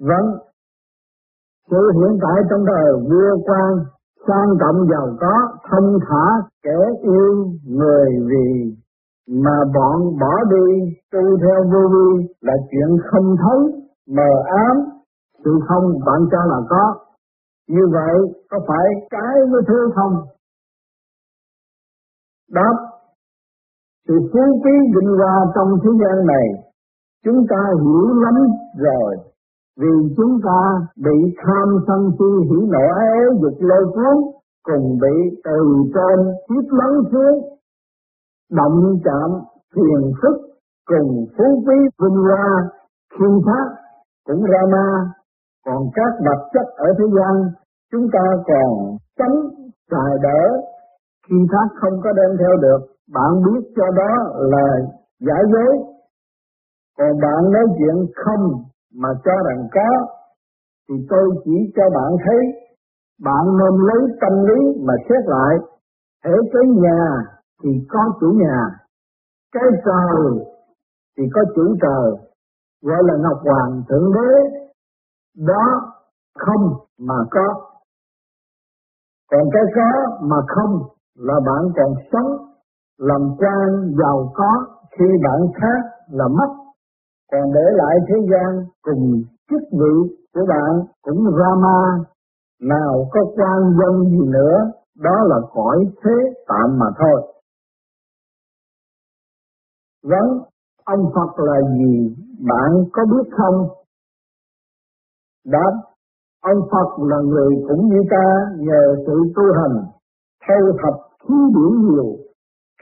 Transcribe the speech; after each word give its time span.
Vâng, 0.00 0.38
sự 1.70 1.92
hiện 1.94 2.18
tại 2.22 2.42
trong 2.50 2.64
đời 2.64 2.92
vua 3.10 3.42
quan, 3.44 3.72
sang 4.28 4.50
trọng 4.60 4.86
giàu 4.90 5.16
có, 5.20 5.34
thông 5.70 5.98
thả, 6.08 6.24
kẻ 6.62 6.78
yêu 7.02 7.46
người 7.64 8.08
vì 8.28 8.76
mà 9.28 9.56
bọn 9.74 10.18
bỏ 10.20 10.34
đi 10.50 10.96
tu 11.12 11.20
theo 11.42 11.64
vô 11.72 11.88
vi 11.92 12.26
là 12.40 12.54
chuyện 12.70 12.96
không 13.10 13.36
thấy, 13.42 13.80
mờ 14.08 14.30
ám, 14.66 14.76
sự 15.44 15.50
không 15.68 15.84
bạn 16.06 16.20
cho 16.30 16.38
là 16.44 16.60
có. 16.70 16.94
Như 17.68 17.82
vậy 17.92 18.14
có 18.50 18.58
phải 18.68 18.86
cái 19.10 19.34
với 19.52 19.62
thứ 19.68 19.90
không? 19.94 20.14
Đáp, 22.50 22.74
sự 24.08 24.14
phú 24.32 24.60
quý 24.64 24.72
vinh 24.94 25.16
hoa 25.18 25.46
trong 25.54 25.68
thế 25.82 25.90
gian 26.00 26.26
này, 26.26 26.46
chúng 27.24 27.46
ta 27.50 27.56
hiểu 27.82 28.20
lắm 28.22 28.34
rồi, 28.78 29.16
vì 29.80 30.14
chúng 30.16 30.40
ta 30.44 30.60
bị 30.96 31.34
tham 31.42 31.68
sân 31.86 32.10
si 32.18 32.30
hỉ 32.48 32.66
nộ 32.72 32.86
ái 32.94 33.18
dục 33.42 33.56
lôi 33.60 33.84
cuốn, 33.94 34.16
cùng 34.64 34.98
bị 35.02 35.38
từ 35.44 35.58
trên 35.94 36.18
tiếp 36.48 36.68
lấn 36.70 36.92
xuống, 37.12 37.38
động 38.50 39.00
chạm 39.04 39.30
phiền 39.74 40.12
phức 40.22 40.36
cùng 40.86 41.26
phú 41.38 41.44
quý 41.66 41.76
vinh 42.00 42.16
hoa 42.24 42.68
khiên 43.14 43.40
thác 43.46 43.66
cũng 44.26 44.44
ra 44.44 44.60
ma. 44.72 44.88
Còn 45.66 45.82
các 45.94 46.12
vật 46.24 46.48
chất 46.52 46.66
ở 46.76 46.86
thế 46.98 47.04
gian 47.16 47.34
chúng 47.92 48.06
ta 48.12 48.24
còn 48.46 48.96
tránh 49.18 49.36
xài 49.90 50.12
đỡ. 50.22 50.42
Khi 51.28 51.36
thác 51.52 51.68
không 51.80 52.00
có 52.04 52.12
đem 52.12 52.36
theo 52.38 52.56
được 52.62 52.80
bạn 53.14 53.42
biết 53.44 53.70
cho 53.76 53.90
đó 53.90 54.12
là 54.36 54.66
giả 55.20 55.36
dối. 55.52 55.76
Còn 56.98 57.18
bạn 57.22 57.52
nói 57.52 57.64
chuyện 57.78 58.06
không 58.24 58.64
mà 59.00 59.08
cho 59.24 59.32
rằng 59.48 59.68
có, 59.74 60.06
thì 60.88 60.94
tôi 61.10 61.30
chỉ 61.44 61.72
cho 61.76 61.82
bạn 61.94 62.10
thấy, 62.24 62.40
bạn 63.22 63.44
nên 63.58 63.74
lấy 63.88 64.16
tâm 64.20 64.32
lý 64.48 64.82
mà 64.86 64.94
xét 65.08 65.22
lại. 65.26 65.56
Hễ 66.24 66.32
cái 66.52 66.62
nhà 66.82 67.02
thì 67.62 67.70
có 67.88 68.00
chủ 68.20 68.26
nhà, 68.26 68.58
cái 69.52 69.64
trời 69.84 70.46
thì 71.18 71.24
có 71.34 71.40
chủ 71.54 71.62
trời 71.82 72.26
gọi 72.82 73.02
là 73.02 73.14
ngọc 73.16 73.38
hoàng 73.44 73.82
thượng 73.88 74.12
đế. 74.14 74.58
Đó 75.46 75.92
không 76.38 76.72
mà 76.98 77.14
có. 77.30 77.46
Còn 79.30 79.40
cái 79.52 79.62
có 79.74 80.16
mà 80.20 80.36
không 80.48 80.82
là 81.14 81.34
bạn 81.46 81.72
còn 81.76 81.94
sống, 82.12 82.46
làm 82.98 83.20
quan 83.38 83.92
giàu 83.98 84.32
có 84.34 84.66
khi 84.98 85.04
bạn 85.24 85.40
khác 85.54 85.80
là 86.10 86.28
mất 86.28 86.65
còn 87.32 87.52
để 87.54 87.66
lại 87.74 87.96
thế 88.08 88.14
gian 88.30 88.66
cùng 88.82 89.22
chức 89.50 89.62
vị 89.72 90.16
của 90.34 90.46
bạn 90.48 90.72
cũng 91.02 91.24
rama 91.38 92.04
nào 92.60 93.08
có 93.12 93.20
quan 93.36 93.60
dân 93.78 94.10
gì 94.10 94.26
nữa 94.32 94.56
đó 94.96 95.16
là 95.26 95.36
cõi 95.54 95.84
thế 96.04 96.16
tạm 96.48 96.78
mà 96.78 96.86
thôi 96.98 97.32
Vâng, 100.10 100.30
ông 100.84 101.10
Phật 101.14 101.44
là 101.44 101.60
gì 101.78 102.16
bạn 102.48 102.84
có 102.92 103.02
biết 103.10 103.30
không? 103.36 103.68
Đáp, 105.44 105.72
ông 106.42 106.60
Phật 106.72 107.04
là 107.10 107.16
người 107.24 107.54
cũng 107.68 107.88
như 107.88 108.00
ta 108.10 108.26
nhờ 108.58 108.96
sự 109.06 109.12
tu 109.36 109.42
hành, 109.58 109.76
thâu 110.46 110.64
thập 110.82 110.94
khí 111.22 111.34
điển 111.54 111.72
nhiều. 111.88 112.16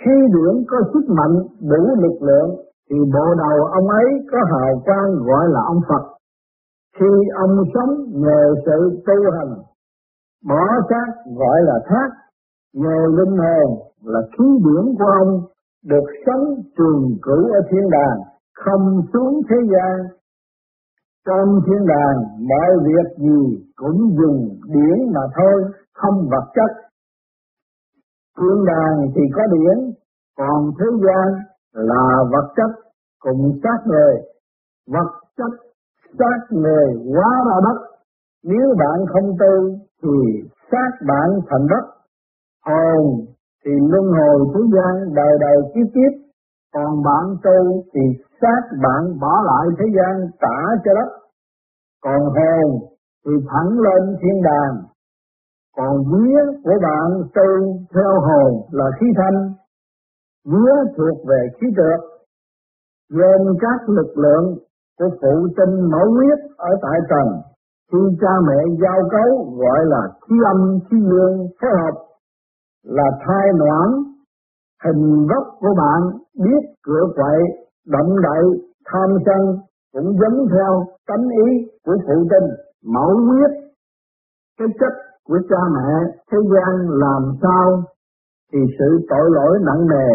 Khí 0.00 0.14
điển 0.34 0.64
có 0.68 0.76
sức 0.92 1.04
mạnh, 1.08 1.36
đủ 1.60 1.82
lực 2.02 2.18
lượng, 2.22 2.50
thì 2.90 2.96
bộ 3.14 3.26
đầu 3.42 3.66
ông 3.66 3.88
ấy 3.88 4.06
có 4.30 4.38
hào 4.52 4.82
quang 4.84 5.10
gọi 5.28 5.48
là 5.48 5.60
ông 5.66 5.80
Phật. 5.88 6.04
Khi 6.98 7.12
ông 7.34 7.64
sống 7.74 7.92
nhờ 8.22 8.54
sự 8.66 9.02
tu 9.06 9.14
hành, 9.36 9.54
bỏ 10.48 10.64
xác 10.88 11.08
gọi 11.36 11.62
là 11.62 11.78
thác, 11.88 12.08
nhờ 12.74 12.98
linh 13.18 13.36
hồn 13.38 13.68
là 14.02 14.20
khí 14.32 14.44
điển 14.64 14.84
của 14.98 15.10
ông 15.24 15.40
được 15.84 16.06
sống 16.26 16.44
trường 16.76 17.18
cửu 17.22 17.52
ở 17.52 17.60
thiên 17.70 17.90
đàng, 17.90 18.18
không 18.54 19.00
xuống 19.12 19.40
thế 19.48 19.56
gian. 19.72 20.06
Trong 21.26 21.60
thiên 21.66 21.86
đàng, 21.86 22.16
mọi 22.48 22.70
việc 22.86 23.08
gì 23.18 23.64
cũng 23.76 23.98
dùng 24.18 24.48
điển 24.74 25.12
mà 25.14 25.20
thôi, 25.36 25.64
không 25.94 26.28
vật 26.30 26.46
chất. 26.54 26.70
Thiên 28.38 28.64
đàng 28.64 29.06
thì 29.14 29.22
có 29.36 29.42
điển, 29.52 29.92
còn 30.38 30.70
thế 30.78 30.86
gian 31.06 31.53
là 31.74 32.24
vật 32.32 32.52
chất 32.56 32.70
cùng 33.20 33.60
xác 33.62 33.78
người. 33.86 34.14
Vật 34.88 35.10
chất 35.36 35.52
xác 36.18 36.38
người 36.50 36.86
quá 37.14 37.30
ra 37.46 37.56
đất. 37.64 37.78
Nếu 38.44 38.74
bạn 38.78 39.06
không 39.12 39.30
tu 39.38 39.78
thì 40.02 40.48
xác 40.70 40.90
bạn 41.08 41.40
thành 41.50 41.66
đất. 41.70 41.84
Hồn 42.66 43.26
thì 43.64 43.72
luân 43.90 44.04
hồi 44.04 44.38
thế 44.54 44.60
gian, 44.74 45.14
đời 45.14 45.38
đời 45.40 45.56
kiếp 45.74 45.94
kiếp 45.94 46.12
còn 46.74 47.02
bạn 47.02 47.36
tu 47.42 47.82
thì 47.94 48.00
xác 48.40 48.62
bạn 48.82 49.18
bỏ 49.20 49.42
lại 49.44 49.66
thế 49.78 49.86
gian, 49.96 50.30
trả 50.40 50.58
cho 50.84 50.94
đất 50.94 51.24
còn 52.04 52.20
hồn 52.24 52.68
thì 53.26 53.32
thẳng 53.50 53.78
lên 53.78 54.16
thiên 54.20 54.42
đàng 54.42 54.74
còn 55.76 55.96
vía 56.12 56.40
của 56.64 56.78
bạn 56.82 57.22
tu 57.34 57.48
theo 57.94 58.20
hồn 58.20 58.52
là 58.70 58.84
khí 59.00 59.06
thanh 59.16 59.52
vía 60.44 60.76
thuộc 60.96 61.26
về 61.28 61.40
khí 61.60 61.66
trượt 61.76 62.00
gồm 63.10 63.56
các 63.60 63.88
lực 63.88 64.18
lượng 64.18 64.58
của 64.98 65.08
phụ 65.20 65.48
tinh 65.56 65.90
mẫu 65.90 66.10
huyết 66.10 66.38
ở 66.56 66.70
tại 66.82 66.98
trần 67.10 67.54
khi 67.94 67.98
cha 68.20 68.32
mẹ 68.48 68.60
giao 68.82 69.00
cấu 69.10 69.54
gọi 69.58 69.80
là 69.84 70.02
khí 70.22 70.36
âm 70.44 70.78
khí 70.90 70.96
dương 71.10 71.48
phối 71.60 71.70
hợp, 71.80 71.94
là 72.82 73.08
thai 73.26 73.46
noãn, 73.58 73.88
hình 74.84 75.26
gốc 75.26 75.44
của 75.60 75.74
bạn 75.76 76.00
biết 76.44 76.62
cửa 76.86 77.04
quậy, 77.16 77.40
động 77.86 78.16
đậy, 78.22 78.44
tham 78.84 79.08
sân, 79.26 79.58
cũng 79.92 80.16
giống 80.20 80.46
theo 80.52 80.84
tánh 81.08 81.28
ý 81.46 81.66
của 81.84 81.96
phụ 82.06 82.14
tinh 82.30 82.48
mẫu 82.94 83.16
huyết. 83.26 83.50
Cái 84.58 84.68
chất 84.80 84.92
của 85.24 85.38
cha 85.48 85.60
mẹ, 85.76 85.90
thế 86.32 86.38
gian 86.52 86.88
làm 86.88 87.22
sao? 87.42 87.82
Thì 88.54 88.60
sự 88.78 89.06
tội 89.08 89.30
lỗi 89.30 89.58
nặng 89.66 89.86
nề 89.86 90.08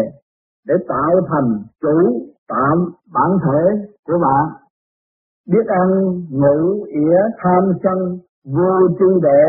để 0.66 0.74
tạo 0.88 1.10
thành 1.28 1.50
chủ 1.80 2.28
tạm 2.48 2.76
bản 3.14 3.30
thể 3.44 3.88
của 4.06 4.18
bạn 4.22 4.60
biết 5.48 5.66
ăn 5.66 5.88
ngủ 6.30 6.84
ỉa, 6.84 7.20
tham 7.42 7.62
sân, 7.82 7.98
vô 8.44 8.72
tri 8.98 9.20
độ, 9.22 9.42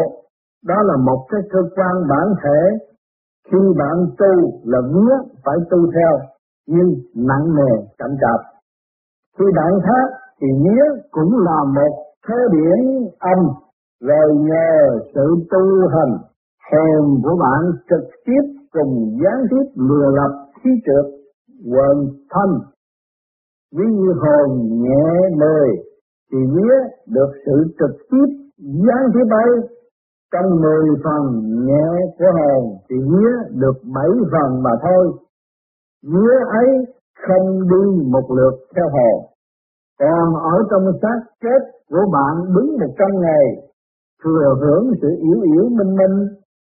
đó 0.65 0.75
là 0.83 0.97
một 0.97 1.25
cái 1.29 1.41
cơ 1.51 1.59
quan 1.75 1.95
bản 2.09 2.27
thể. 2.43 2.59
Khi 3.51 3.57
bạn 3.79 3.97
tu 4.17 4.33
là 4.63 4.79
vía 4.93 5.15
phải 5.45 5.57
tu 5.69 5.77
theo, 5.95 6.19
nhưng 6.67 6.89
nặng 7.15 7.55
nề, 7.55 7.71
chậm 7.97 8.09
chạp. 8.21 8.39
Khi 9.37 9.45
bạn 9.55 9.73
khác 9.83 10.17
thì 10.41 10.47
vía 10.63 10.83
cũng 11.11 11.31
là 11.37 11.63
một 11.75 11.93
thế 12.27 12.35
điển 12.51 13.07
âm, 13.19 13.39
rồi 14.01 14.35
nhờ 14.35 14.99
sự 15.15 15.35
tu 15.51 15.87
hành 15.93 16.17
hồn 16.71 17.21
của 17.23 17.35
bạn 17.39 17.61
trực 17.89 18.09
tiếp 18.25 18.43
cùng 18.71 19.17
gián 19.23 19.45
tiếp 19.49 19.65
lừa 19.75 20.07
lập 20.15 20.33
khí 20.63 20.69
trượt 20.85 21.05
quần 21.65 21.97
thân 22.29 22.49
ví 23.75 23.85
như 23.85 24.13
hồn 24.21 24.49
nhẹ 24.81 25.29
mười 25.39 25.69
thì 26.31 26.37
vía 26.55 26.75
được 27.07 27.31
sự 27.45 27.73
trực 27.79 27.97
tiếp 28.11 28.27
gián 28.57 29.03
tiếp 29.13 29.27
ấy 29.45 29.51
trong 30.33 30.61
mười 30.61 30.85
phần 31.03 31.23
nhẹ 31.65 31.87
của 32.19 32.31
hồn 32.37 32.77
thì 32.89 32.95
vía 33.11 33.59
được 33.61 33.77
bảy 33.95 34.11
phần 34.31 34.63
mà 34.63 34.71
thôi. 34.83 35.11
Vía 36.03 36.35
ấy 36.61 36.69
không 37.27 37.61
đi 37.61 38.03
một 38.11 38.31
lượt 38.37 38.55
theo 38.75 38.85
hồn. 38.89 39.25
Còn 39.99 40.35
ở 40.35 40.55
trong 40.69 40.85
xác 41.01 41.19
chết 41.41 41.61
của 41.89 42.05
bạn 42.13 42.53
đứng 42.55 42.77
một 42.79 42.93
trăm 42.99 43.21
ngày, 43.21 43.45
thừa 44.23 44.55
hưởng 44.61 44.91
sự 45.01 45.07
yếu 45.21 45.41
yếu 45.41 45.69
minh 45.69 45.95
minh 45.95 46.27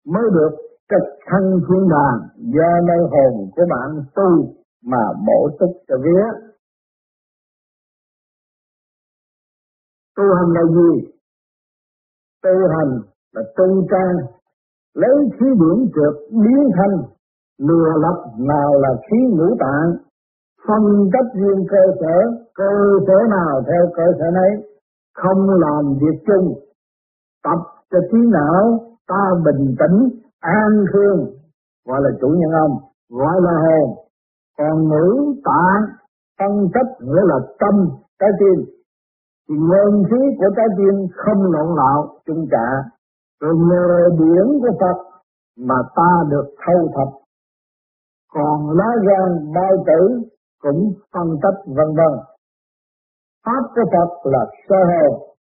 mới 0.06 0.22
được 0.32 0.52
trực 0.90 1.06
thân 1.26 1.60
thiên 1.68 1.88
đàng 1.88 2.18
do 2.36 2.70
nơi 2.88 2.98
hồn 3.12 3.50
của 3.56 3.62
bạn 3.70 4.04
tu 4.14 4.54
mà 4.84 5.04
bổ 5.26 5.48
túc 5.58 5.70
cho 5.88 5.96
vía. 6.04 6.24
Tu 10.16 10.24
hành 10.38 10.52
là 10.52 10.62
gì? 10.76 11.08
Tu 12.42 12.50
hành 12.74 12.92
là 13.32 13.42
tu 13.56 13.86
trang 13.90 14.16
lấy 14.94 15.14
khí 15.32 15.46
điển 15.46 15.90
trượt 15.94 16.14
biến 16.30 16.70
thành, 16.76 16.96
lừa 17.58 17.92
lập 18.02 18.24
nào 18.38 18.80
là 18.80 18.88
khí 19.10 19.16
ngũ 19.36 19.56
tạng 19.60 19.90
phân 20.68 21.10
cách 21.12 21.28
riêng 21.34 21.66
cơ 21.70 21.82
sở 22.00 22.16
cơ 22.54 22.70
sở 23.06 23.18
nào 23.30 23.62
theo 23.66 23.84
cơ 23.96 24.02
sở 24.18 24.30
nấy 24.32 24.74
không 25.14 25.50
làm 25.50 25.94
việc 26.00 26.18
chung 26.26 26.54
tập 27.44 27.58
cho 27.90 27.98
trí 28.12 28.18
não 28.32 28.80
ta 29.08 29.22
bình 29.44 29.74
tĩnh, 29.80 30.20
an 30.40 30.84
khương 30.92 31.18
gọi 31.86 32.00
là 32.02 32.10
chủ 32.20 32.28
nhân 32.28 32.50
ông, 32.50 32.74
gọi 33.10 33.36
là 33.40 33.52
hồn. 33.64 33.88
Còn 34.58 34.88
ngữ 34.88 35.34
tạng 35.44 35.84
phân 36.38 36.68
tích 36.74 37.06
nghĩa 37.06 37.22
là 37.30 37.38
tâm, 37.60 37.74
trái 38.20 38.30
tim. 38.40 38.64
Thì 39.48 39.54
nguyên 39.54 40.04
khí 40.10 40.20
của 40.38 40.50
trái 40.56 40.66
tim 40.76 40.94
không 41.16 41.42
lộn 41.52 41.76
lạo, 41.76 42.18
chung 42.26 42.46
trả. 42.50 42.68
Rồi 43.40 43.54
nhờ 43.56 44.08
điển 44.18 44.46
của 44.60 44.76
Phật 44.80 44.98
mà 45.58 45.74
ta 45.96 46.10
được 46.30 46.54
thâu 46.66 46.88
thập. 46.94 47.08
Còn 48.34 48.70
lá 48.78 48.90
gan, 49.06 49.52
bao 49.54 49.84
tử 49.86 50.30
cũng 50.62 50.92
phân 51.12 51.28
tích 51.42 51.58
vân 51.66 51.86
vân. 51.96 52.12
Pháp 53.46 53.62
của 53.74 53.82
Phật 53.92 54.30
là 54.30 54.46
sơ 54.68 54.76
hồn 54.76 55.33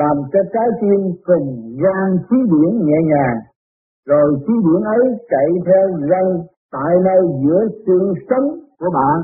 làm 0.00 0.16
cho 0.32 0.40
trái 0.54 0.68
tim 0.80 1.00
cùng 1.28 1.46
gan 1.82 2.08
khí 2.26 2.36
điển 2.52 2.70
nhẹ 2.86 2.98
nhàng, 3.10 3.38
rồi 4.06 4.28
khí 4.44 4.54
điển 4.66 4.82
ấy 4.96 5.02
chạy 5.30 5.48
theo 5.66 5.86
gân 6.10 6.26
tại 6.72 6.92
nơi 7.06 7.22
giữa 7.42 7.62
xương 7.86 8.12
sống 8.28 8.46
của 8.78 8.90
bạn. 8.94 9.18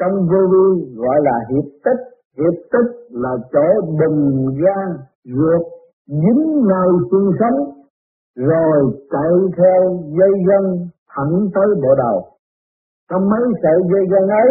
Trong 0.00 0.14
vô 0.30 0.40
vi 0.52 0.94
gọi 0.96 1.18
là 1.22 1.36
hiệp 1.50 1.66
tích 1.84 2.02
hiệp 2.38 2.56
tích 2.72 2.90
là 3.10 3.32
chỗ 3.52 3.68
bình 4.00 4.20
gan 4.62 4.88
ruột 5.24 5.62
dính 6.06 6.44
nơi 6.70 6.90
xương 7.10 7.30
sống, 7.40 7.58
rồi 8.36 8.78
chạy 9.10 9.32
theo 9.56 9.80
dây 10.18 10.32
gân 10.48 10.64
thẳng 11.16 11.34
tới 11.54 11.66
bộ 11.82 11.94
đầu. 11.98 12.24
Trong 13.10 13.28
mấy 13.30 13.42
sợi 13.62 13.80
dây 13.92 14.04
gân 14.10 14.28
ấy 14.28 14.50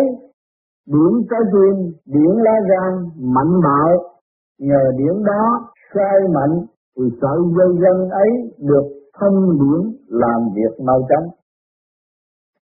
điển 0.87 1.13
trái 1.29 1.41
tim 1.53 1.75
điển 2.05 2.35
lá 2.45 2.55
gan 2.69 2.93
mạnh 3.35 3.61
bạo 3.63 4.14
nhờ 4.59 4.91
điển 4.97 5.23
đó 5.23 5.71
sai 5.93 6.19
mạnh 6.35 6.65
thì 6.97 7.03
sợi 7.21 7.39
dây 7.57 7.69
dân 7.81 8.09
ấy 8.09 8.29
được 8.59 8.87
thông 9.19 9.51
điển 9.59 9.81
làm 10.07 10.41
việc 10.55 10.85
mau 10.85 10.99
chóng. 11.09 11.29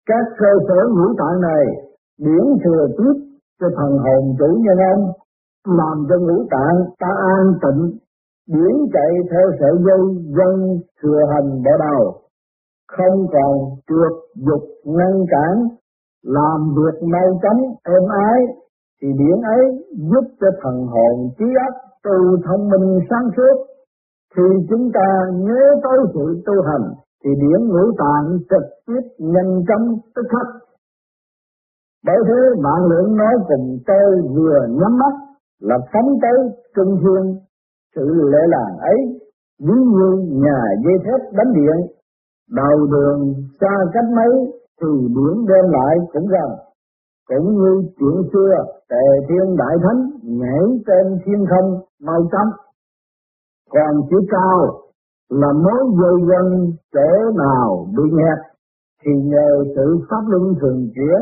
Các 0.05 0.25
cơ 0.37 0.51
sở 0.67 0.79
ngũ 0.89 1.07
tạng 1.17 1.41
này 1.41 1.65
điển 2.17 2.45
thừa 2.63 2.87
tiếp 2.97 3.15
cho 3.59 3.67
thần 3.77 3.91
hồn 3.97 4.35
chủ 4.39 4.45
nhân 4.45 4.77
ông, 4.95 5.11
làm 5.77 6.05
cho 6.09 6.15
ngũ 6.19 6.47
tạng 6.51 6.77
ta 6.99 7.07
an 7.37 7.45
tịnh, 7.61 7.99
điển 8.47 8.75
chạy 8.93 9.11
theo 9.31 9.51
sợi 9.59 9.75
dây 9.85 9.99
dân 10.37 10.79
thừa 11.01 11.19
hành 11.33 11.63
bỏ 11.63 11.71
đầu. 11.79 12.13
Không 12.87 13.27
còn 13.33 13.53
trượt 13.87 14.13
dục 14.35 14.63
ngăn 14.85 15.25
cản, 15.29 15.53
làm 16.23 16.73
việc 16.75 17.07
mau 17.07 17.39
chóng, 17.41 17.61
êm 17.83 18.03
ái 18.27 18.39
thì 19.01 19.07
điển 19.19 19.41
ấy 19.41 19.63
giúp 20.11 20.25
cho 20.39 20.47
thần 20.61 20.87
hồn 20.93 21.29
trí 21.37 21.45
óc 21.67 21.75
từ 22.03 22.37
thông 22.45 22.69
minh 22.69 22.99
sáng 23.09 23.27
suốt. 23.37 23.55
Thì 24.35 24.43
chúng 24.69 24.91
ta 24.93 25.07
nhớ 25.33 25.61
tới 25.83 25.97
sự 26.13 26.43
tu 26.45 26.53
hành, 26.67 26.93
thì 27.23 27.29
điển 27.41 27.67
ngũ 27.67 27.85
tạng 27.97 28.37
trực 28.49 28.65
tiếp 28.87 29.03
nhanh 29.19 29.63
chóng 29.67 29.85
tức 30.15 30.25
khắc 30.29 30.65
bởi 32.05 32.15
thế, 32.27 32.61
bạn 32.63 32.79
lượng 32.89 33.17
nói 33.17 33.33
cùng 33.47 33.77
tôi 33.87 34.09
vừa 34.35 34.59
nhắm 34.69 34.97
mắt 34.97 35.13
là 35.61 35.77
phóng 35.93 36.09
tới 36.21 36.37
trung 36.75 36.97
thiên. 37.01 37.23
Sự 37.95 38.05
lễ 38.31 38.39
làng 38.47 38.77
ấy, 38.77 38.97
ví 39.59 39.73
như 39.93 40.09
nhà 40.43 40.59
dây 40.83 40.93
thép 41.05 41.33
đánh 41.33 41.53
điện. 41.53 41.77
Đầu 42.51 42.85
đường 42.91 43.33
xa 43.61 43.75
cách 43.93 44.09
mấy, 44.15 44.31
thì 44.81 44.87
biển 45.15 45.45
đem 45.47 45.65
lại 45.71 45.95
cũng 46.13 46.27
gần 46.27 46.49
cũng 47.29 47.47
như 47.55 47.89
chuyện 47.97 48.29
xưa, 48.33 48.53
tề 48.89 49.05
thiên 49.29 49.55
đại 49.57 49.75
thánh 49.83 50.09
nhảy 50.23 50.63
trên 50.87 51.19
thiên 51.25 51.45
không, 51.49 51.79
mau 52.01 52.21
chóng. 52.31 52.51
Còn 53.69 54.01
chữ 54.09 54.17
cao 54.29 54.81
là 55.29 55.47
mối 55.53 55.81
dây 56.01 56.27
dân 56.29 56.71
chỗ 56.93 57.31
nào 57.37 57.87
bị 57.97 58.03
nghẹt, 58.11 58.39
thì 59.03 59.11
nhờ 59.23 59.63
sự 59.75 59.99
pháp 60.09 60.21
luân 60.27 60.53
thường 60.61 60.89
chuyển. 60.95 61.21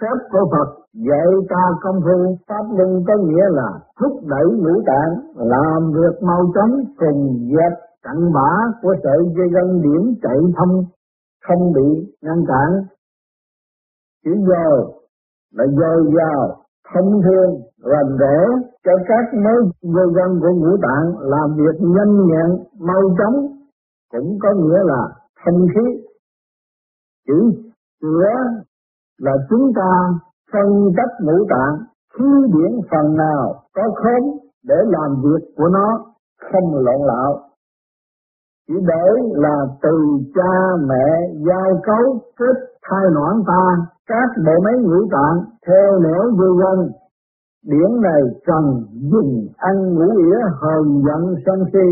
Phép 0.00 0.16
của 0.32 0.48
Phật 0.52 0.80
dạy 0.94 1.26
ta 1.48 1.62
công 1.82 2.00
phu, 2.04 2.36
pháp 2.48 2.64
luân 2.76 3.04
có 3.06 3.14
nghĩa 3.16 3.44
là 3.50 3.68
thúc 4.00 4.12
đẩy 4.22 4.46
ngũ 4.58 4.82
tạng, 4.86 5.12
làm 5.34 5.92
việc 5.92 6.22
mau 6.22 6.52
chóng, 6.54 6.84
cùng 6.98 7.48
dẹp 7.56 7.78
cặn 8.02 8.32
bã 8.34 8.50
của 8.82 8.94
sợi 9.02 9.18
dây 9.36 9.48
gân 9.52 9.82
điểm 9.82 10.14
chạy 10.22 10.38
thông, 10.56 10.84
không 11.48 11.72
bị 11.72 12.14
ngăn 12.22 12.44
cản. 12.48 12.84
Chỉ 14.24 14.30
giờ 14.48 14.84
là 15.52 15.64
dồi 15.66 16.12
dào, 16.16 16.56
thông 16.94 17.20
thường 17.24 17.60
rành 17.84 18.16
rẽ 18.20 18.38
cho 18.84 18.92
các 19.08 19.38
mối 19.44 19.70
dây 19.82 20.06
gân 20.16 20.40
của 20.40 20.52
ngũ 20.54 20.76
tạng 20.82 21.18
làm 21.18 21.56
việc 21.56 21.76
nhanh 21.80 22.26
nhẹn, 22.26 22.64
mau 22.78 23.02
chóng. 23.18 23.46
Cũng 24.12 24.38
có 24.42 24.48
nghĩa 24.56 24.78
là 24.84 25.08
thông 25.44 25.66
khí. 25.74 26.02
Chữ 27.26 27.50
chữa 28.00 28.30
là 29.18 29.32
chúng 29.50 29.72
ta 29.76 29.90
phân 30.52 30.92
tách 30.96 31.14
ngũ 31.20 31.46
tạng, 31.50 31.76
khí 32.14 32.24
điển 32.54 32.80
phần 32.90 33.16
nào 33.16 33.62
có 33.74 33.82
khống 33.94 34.38
để 34.64 34.76
làm 34.86 35.22
việc 35.22 35.46
của 35.56 35.68
nó 35.68 36.04
không 36.52 36.74
lộn 36.74 37.00
lạo 37.06 37.50
chỉ 38.68 38.74
để 38.86 39.06
là 39.32 39.56
từ 39.82 39.96
cha 40.34 40.76
mẹ 40.88 41.06
giao 41.46 41.80
cấu 41.82 42.18
kết 42.36 42.69
khai 42.86 43.04
noãn 43.14 43.36
ta 43.46 43.62
các 44.06 44.28
bộ 44.46 44.52
máy 44.64 44.74
ngũ 44.82 45.00
tạng, 45.12 45.38
theo 45.66 46.00
nẻo 46.00 46.22
vô 46.38 46.48
quân 46.60 46.90
điển 47.64 48.00
này 48.00 48.22
cần 48.46 48.64
dùng, 49.12 49.46
ăn 49.56 49.94
ngũ 49.94 50.08
ỉa 50.16 50.38
hờn 50.60 51.02
giận 51.06 51.34
sân 51.46 51.64
si, 51.72 51.86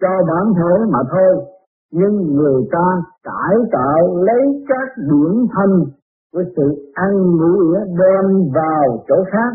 cho 0.00 0.08
bản 0.28 0.52
thể 0.56 0.84
mà 0.92 0.98
thôi. 1.10 1.44
Nhưng 1.92 2.16
người 2.36 2.68
ta 2.72 2.86
cải 3.22 3.56
tạo 3.72 4.16
lấy 4.16 4.64
các 4.68 4.88
điển 4.96 5.46
thanh 5.54 5.84
với 6.34 6.44
sự 6.56 6.92
ăn 6.94 7.12
ngũ 7.36 7.60
ỉa 7.60 7.78
đem 7.86 8.26
vào 8.54 9.04
chỗ 9.08 9.16
khác. 9.32 9.52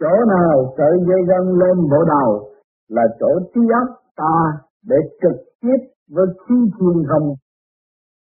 Chỗ 0.00 0.24
nào 0.28 0.74
sợi 0.78 0.96
dây 1.08 1.20
gân 1.28 1.58
lên 1.58 1.76
bộ 1.90 2.04
đầu 2.08 2.48
là 2.88 3.02
chỗ 3.20 3.40
trí 3.54 3.60
óc 3.60 3.88
ta 4.16 4.58
để 4.88 4.96
trực 5.22 5.36
tiếp 5.62 5.78
với 6.14 6.26
khí 6.26 6.54
thiên 6.78 7.04
không 7.08 7.34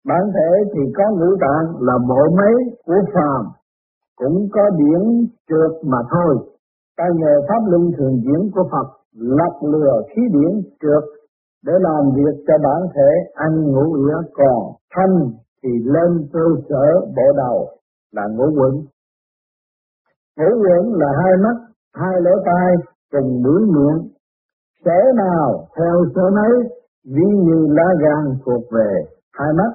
bản 0.08 0.24
thể 0.36 0.52
thì 0.74 0.82
có 0.98 1.04
ngũ 1.12 1.36
tạng 1.42 1.66
là 1.80 1.94
bộ 2.10 2.36
máy 2.38 2.54
của 2.86 3.02
phàm 3.14 3.46
cũng 4.16 4.48
có 4.52 4.70
điển 4.70 5.02
trượt 5.50 5.72
mà 5.92 5.98
thôi 6.12 6.36
ta 6.98 7.06
nhờ 7.16 7.34
pháp 7.48 7.62
luân 7.68 7.92
thường 7.98 8.22
diễn 8.24 8.52
của 8.54 8.64
Phật 8.72 8.88
lọc 9.14 9.54
lừa 9.72 10.02
khí 10.10 10.22
điển 10.32 10.62
trượt 10.82 11.04
để 11.66 11.74
làm 11.80 12.12
việc 12.16 12.44
cho 12.48 12.54
bản 12.64 12.82
thể 12.96 13.10
ăn 13.34 13.72
ngủ 13.72 13.84
nghĩa 13.98 14.18
còn 14.34 14.74
thanh 14.96 15.16
thì 15.64 15.70
lên 15.84 16.28
cơ 16.34 16.46
sở 16.70 16.86
bộ 17.16 17.24
đầu 17.38 17.68
là 18.12 18.24
ngũ 18.28 18.44
quẩn. 18.58 18.74
Ngũ 20.38 20.52
quẩn 20.64 20.94
là 20.94 21.08
hai 21.24 21.34
mắt, 21.44 21.58
hai 21.94 22.22
lỗ 22.22 22.32
tai 22.46 22.76
cùng 23.12 23.44
mũi 23.44 23.62
miệng. 23.76 24.12
Sở 24.86 25.02
nào 25.16 25.68
theo 25.78 26.06
sở 26.16 26.22
nấy, 26.36 26.70
ví 27.06 27.26
như 27.46 27.68
lá 27.70 27.88
gan 28.02 28.38
thuộc 28.46 28.64
về 28.72 29.06
hai 29.34 29.48
mắt. 29.58 29.72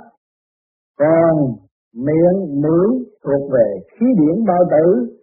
Còn 0.98 1.34
miệng, 1.94 2.62
mũi 2.62 2.88
thuộc 3.24 3.50
về 3.52 3.68
khí 3.92 4.06
điển 4.18 4.44
bao 4.46 4.64
tử. 4.70 5.16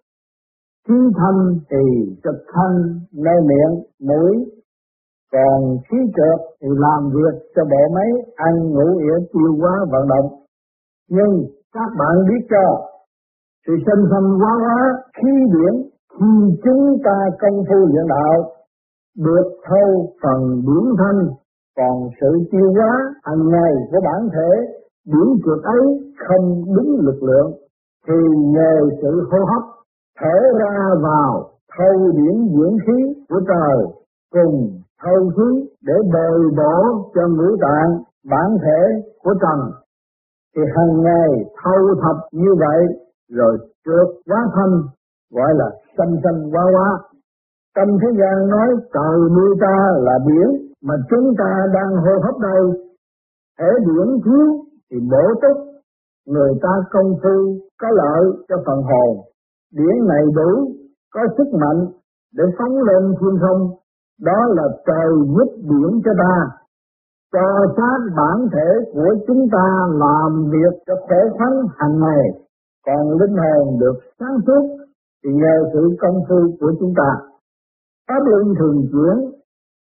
Khí 0.88 0.96
thanh 1.18 1.60
thì 1.70 2.16
trực 2.24 2.46
thanh 2.54 3.00
nơi 3.14 3.42
miệng, 3.50 3.84
mũi 4.00 4.52
còn 5.32 5.60
khí 5.88 5.98
trượt 6.16 6.40
thì 6.62 6.68
làm 6.86 7.10
việc 7.16 7.36
cho 7.56 7.64
bộ 7.72 7.84
máy 7.96 8.10
ăn 8.36 8.54
ngủ 8.70 8.88
yểu 9.00 9.20
tiêu 9.34 9.52
hóa 9.60 9.74
vận 9.92 10.08
động 10.08 10.42
nhưng 11.10 11.34
các 11.74 11.90
bạn 12.00 12.16
biết 12.28 12.46
cho 12.50 12.66
sự 13.68 13.74
sinh 13.86 14.04
thành 14.12 14.30
hóa 14.40 14.54
hóa 14.64 14.80
khí 15.18 15.32
điển 15.54 15.74
khi 16.20 16.32
chúng 16.64 16.98
ta 17.06 17.18
công 17.42 17.64
phu 17.68 17.76
luyện 17.92 18.08
đạo 18.10 18.38
được 19.18 19.48
thâu 19.68 19.90
phần 20.24 20.40
điển 20.66 20.86
thanh 21.00 21.22
còn 21.78 22.10
sự 22.22 22.28
tiêu 22.52 22.68
hóa 22.78 22.92
hàng 23.24 23.50
ngày 23.52 23.74
của 23.92 24.00
bản 24.04 24.30
thể 24.34 24.50
Điểm 25.06 25.28
trượt 25.46 25.64
ấy 25.64 25.84
không 26.28 26.64
đúng 26.76 27.00
lực 27.00 27.24
lượng, 27.24 27.52
thì 28.08 28.14
nhờ 28.56 28.90
sự 29.02 29.28
hô 29.32 29.38
hấp, 29.46 29.64
thở 30.20 30.38
ra 30.60 30.76
vào 31.02 31.50
thâu 31.78 32.12
điểm 32.12 32.36
dưỡng 32.56 32.78
khí 32.86 33.24
của 33.30 33.42
trời 33.48 33.78
cùng 34.34 34.80
thâu 35.04 35.30
khí 35.36 35.70
để 35.88 35.94
bồi 36.14 36.52
bổ 36.58 37.10
cho 37.16 37.22
ngũ 37.28 37.56
tạng 37.62 37.92
bản 38.30 38.58
thể 38.64 39.02
của 39.24 39.34
trần. 39.42 39.60
Thì 40.56 40.62
hàng 40.76 41.02
ngày 41.04 41.30
thâu 41.64 41.96
thập 42.02 42.16
như 42.32 42.56
vậy, 42.60 42.82
rồi 43.30 43.58
trượt 43.86 44.08
quá 44.26 44.42
thanh, 44.56 44.82
gọi 45.32 45.54
là 45.56 45.70
xanh 45.98 46.14
xanh 46.24 46.52
quá 46.52 46.64
quá. 46.76 47.00
Tâm 47.76 47.88
thế 48.02 48.08
gian 48.20 48.50
nói 48.50 48.68
trời 48.94 49.18
nuôi 49.36 49.56
ta 49.62 49.78
là 49.98 50.20
biển, 50.28 50.72
mà 50.84 50.96
chúng 51.10 51.34
ta 51.38 51.66
đang 51.74 51.96
hô 51.96 52.12
hấp 52.24 52.36
đây, 52.42 52.62
thể 53.60 53.70
biển 53.88 54.22
thiếu 54.26 54.66
thì 54.92 54.98
bổ 55.12 55.26
túc 55.42 55.58
người 56.28 56.54
ta 56.62 56.70
công 56.92 57.12
phu, 57.24 57.58
có 57.82 57.88
lợi 57.92 58.24
cho 58.50 58.56
phần 58.66 58.82
hồn. 58.82 59.18
Điển 59.74 60.08
này 60.08 60.24
đủ, 60.36 60.72
có 61.14 61.22
sức 61.38 61.48
mạnh 61.54 61.88
để 62.38 62.44
phóng 62.58 62.76
lên 62.88 63.14
thiên 63.20 63.40
không. 63.42 63.70
Đó 64.22 64.40
là 64.50 64.64
trời 64.86 65.12
giúp 65.36 65.50
điển 65.56 66.02
cho 66.06 66.12
ta. 66.18 66.48
Cho 67.34 67.46
sát 67.78 68.00
bản 68.18 68.48
thể 68.54 68.92
của 68.94 69.16
chúng 69.28 69.48
ta 69.52 69.68
làm 69.94 70.50
việc 70.52 70.74
cho 70.88 70.94
khỏe 71.08 71.18
khoắn 71.38 71.54
hàng 71.78 72.00
ngày. 72.00 72.24
Còn 72.86 73.20
linh 73.20 73.36
hồn 73.38 73.80
được 73.80 73.96
sáng 74.20 74.38
suốt 74.48 74.64
thì 75.24 75.30
nhờ 75.34 75.70
sự 75.74 75.90
công 76.02 76.16
phu 76.30 76.58
của 76.60 76.74
chúng 76.80 76.94
ta. 76.98 77.10
Pháp 78.08 78.20
luân 78.26 78.54
thường 78.60 78.82
chuyển, 78.92 79.32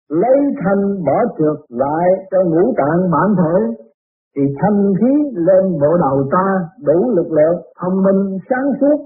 lấy 0.10 0.38
thanh 0.64 1.06
bỏ 1.06 1.18
trượt 1.38 1.66
lại 1.70 2.08
cho 2.32 2.38
ngũ 2.44 2.74
tạng 2.78 3.12
bản 3.12 3.36
thể 3.38 3.84
thì 4.36 4.42
thanh 4.62 4.94
khí 5.00 5.14
lên 5.34 5.64
bộ 5.82 5.98
đầu 5.98 6.28
ta 6.32 6.46
đủ 6.86 7.12
lực 7.16 7.32
lượng 7.32 7.62
thông 7.80 8.04
minh 8.04 8.38
sáng 8.50 8.72
suốt 8.82 8.98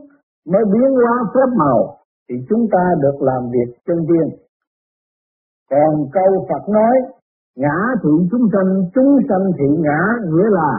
mới 0.48 0.64
biến 0.74 0.92
hóa 0.96 1.14
phép 1.34 1.56
màu. 1.58 1.98
Thì 2.30 2.36
chúng 2.50 2.68
ta 2.72 2.84
được 3.02 3.22
làm 3.22 3.44
việc 3.54 3.74
chân 3.88 3.98
tiên. 4.08 4.28
Còn 5.72 6.06
câu 6.14 6.46
Phật 6.50 6.70
nói 6.74 6.96
ngã 7.58 7.78
thị 8.04 8.10
chúng 8.32 8.48
sanh 8.54 8.84
chúng 8.96 9.20
sanh 9.30 9.52
thị 9.58 9.78
ngã 9.80 10.02
nghĩa 10.32 10.50
là 10.50 10.72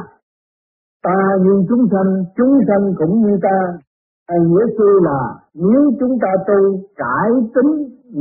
ta 1.02 1.18
như 1.40 1.64
chúng 1.68 1.86
sanh 1.92 2.24
chúng 2.36 2.60
sanh 2.68 2.94
cũng 2.98 3.20
như 3.20 3.38
ta. 3.42 3.78
À, 4.26 4.36
nghĩa 4.48 4.66
sư 4.78 5.00
là 5.02 5.20
nếu 5.54 5.92
chúng 6.00 6.18
ta 6.22 6.28
tu 6.46 6.78
cải 6.96 7.30
tính 7.54 7.72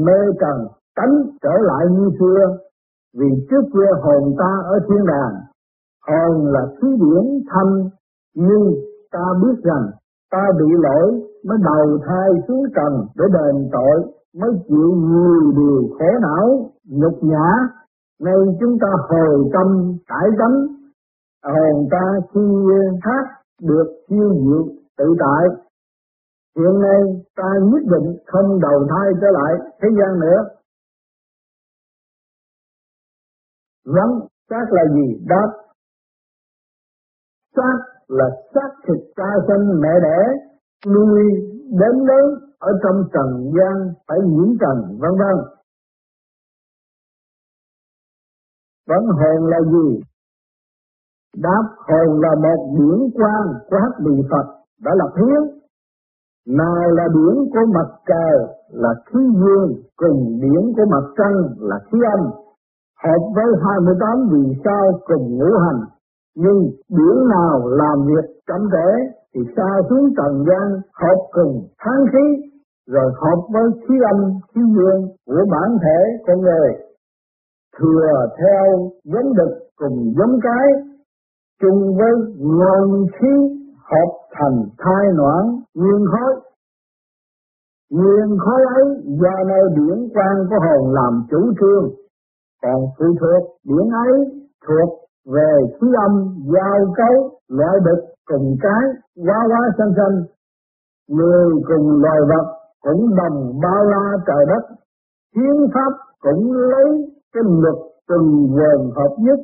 mê 0.06 0.20
trần 0.40 0.68
tánh 0.96 1.16
trở 1.42 1.54
lại 1.62 1.86
như 1.92 2.10
xưa 2.20 2.58
vì 3.18 3.28
trước 3.50 3.62
kia 3.74 3.92
hồn 4.02 4.36
ta 4.40 4.52
ở 4.64 4.80
thiên 4.88 5.06
đàng 5.06 5.34
hồn 6.08 6.46
là 6.54 6.62
khí 6.82 6.88
điển 6.88 7.44
thanh, 7.50 7.90
nhưng 8.36 8.64
ta 9.12 9.26
biết 9.42 9.64
rằng 9.64 9.86
ta 10.32 10.44
bị 10.60 10.66
lỗi 10.84 11.22
mới 11.46 11.58
đầu 11.64 12.00
thai 12.06 12.30
xuống 12.48 12.64
trần 12.76 12.94
để 13.18 13.26
đền 13.34 13.70
tội, 13.72 14.14
mới 14.40 14.52
chịu 14.68 14.90
nhiều 14.96 15.52
điều 15.56 15.82
khổ 16.00 16.20
não, 16.22 16.72
nhục 16.86 17.24
nhã. 17.24 17.50
Nên 18.20 18.58
chúng 18.60 18.78
ta 18.82 18.88
hồi 19.10 19.50
tâm 19.54 19.98
cải 20.08 20.28
tánh, 20.40 20.68
hồn 21.44 21.88
ta 21.92 22.06
khi 22.34 22.42
hát 23.02 23.26
được 23.62 23.88
siêu 24.10 24.34
diệu 24.44 24.66
tự 24.98 25.06
tại. 25.20 25.46
Hiện 26.58 26.80
nay 26.82 27.02
ta 27.36 27.50
nhất 27.64 27.82
định 27.84 28.18
không 28.26 28.60
đầu 28.60 28.88
thai 28.90 29.12
trở 29.22 29.28
lại 29.32 29.54
thế 29.82 29.90
gian 30.00 30.20
nữa. 30.20 30.40
Vấn 33.86 34.28
chắc 34.50 34.72
là 34.72 34.84
gì? 34.94 35.26
Đáp 35.28 35.48
xác 37.62 37.78
là 38.08 38.26
xác 38.54 38.70
thịt 38.88 39.02
cha 39.16 39.30
sinh 39.48 39.82
mẹ 39.82 39.94
đẻ, 40.04 40.20
nuôi 40.88 41.22
đến 41.80 41.96
lớn, 42.08 42.26
ở 42.60 42.72
trong 42.84 43.04
trần 43.14 43.52
gian 43.58 43.94
phải 44.08 44.18
nhiễm 44.26 44.58
trần, 44.60 44.98
vân 45.02 45.12
vân. 45.22 45.38
Vẫn 48.88 49.06
hồn 49.06 49.50
là 49.50 49.60
gì? 49.62 50.02
Đáp 51.38 51.64
hồn 51.78 52.22
là 52.22 52.36
một 52.36 52.76
điển 52.78 53.12
quang 53.14 53.48
của 53.70 53.78
hắc 53.78 53.94
bì 54.06 54.22
phật 54.32 54.46
đã 54.84 54.92
lập 54.96 55.12
hiến 55.18 55.62
nào 56.48 56.92
là 56.92 57.04
điển 57.14 57.36
của 57.54 57.66
mặt 57.74 57.90
trời 58.08 58.38
là 58.70 58.94
khí 59.06 59.20
dương, 59.34 59.84
cùng 59.96 60.40
điển 60.42 60.74
của 60.76 60.86
mặt 60.92 61.06
trăng 61.18 61.38
là 61.60 61.80
khí 61.92 61.98
âm. 62.18 62.32
Hợp 63.04 63.22
với 63.36 63.46
28 63.64 64.30
vì 64.32 64.62
sao 64.66 65.00
cùng 65.06 65.38
ngũ 65.38 65.58
hành 65.66 65.82
nhưng 66.36 66.60
biển 66.90 67.28
nào 67.30 67.68
làm 67.68 68.08
việc 68.08 68.26
chậm 68.48 68.62
trễ 68.72 68.90
thì 69.36 69.42
xa 69.56 69.70
xuống 69.90 70.10
trần 70.18 70.46
gian 70.48 70.82
hợp 70.94 71.20
cùng 71.32 71.68
tháng 71.80 72.06
khí, 72.12 72.52
rồi 72.88 73.12
hợp 73.22 73.40
với 73.54 73.64
khí 73.82 73.96
âm, 74.12 74.20
khí 74.56 74.62
dương 74.76 75.08
của 75.26 75.46
bản 75.52 75.78
thể 75.84 76.00
con 76.28 76.42
người. 76.42 76.70
Thừa 77.80 78.28
theo 78.40 78.90
giống 79.04 79.34
đực 79.34 79.58
cùng 79.76 80.14
giống 80.18 80.40
cái, 80.44 80.68
chung 81.62 81.98
với 81.98 82.12
nguồn 82.38 83.08
khí 83.20 83.34
hợp 83.92 84.12
thành 84.32 84.64
thai 84.78 85.06
noãn 85.18 85.46
nguyên 85.76 86.06
khối. 86.12 86.34
Nguyên 87.92 88.38
khối 88.40 88.62
ấy 88.76 88.86
do 89.06 89.44
nơi 89.48 89.64
điển 89.76 90.10
quan 90.14 90.36
của 90.50 90.56
hồn 90.66 90.94
làm 90.94 91.24
chủ 91.32 91.54
trương, 91.60 91.90
còn 92.64 92.82
phụ 93.00 93.06
thuộc 93.20 93.58
điển 93.64 93.90
ấy 94.08 94.14
thuộc 94.68 95.01
về 95.26 95.54
khí 95.82 95.88
âm, 96.08 96.36
giao 96.54 96.94
cấu, 96.98 97.40
loại 97.48 97.78
đực 97.86 98.06
cùng 98.26 98.56
cái 98.62 98.84
quá 99.26 99.38
quá 99.50 99.62
sanh 99.78 99.94
sanh. 99.98 100.18
Người 101.10 101.50
cùng 101.68 102.02
loài 102.02 102.20
vật 102.30 102.46
cũng 102.82 103.16
đồng 103.16 103.60
bao 103.64 103.84
la 103.86 104.18
trời 104.28 104.46
đất. 104.48 104.76
Hiến 105.36 105.68
pháp 105.74 105.94
cũng 106.22 106.52
lấy 106.54 107.14
cái 107.34 107.44
luật 107.46 107.76
từng 108.10 108.48
quần 108.56 108.92
hợp 108.96 109.16
nhất. 109.20 109.40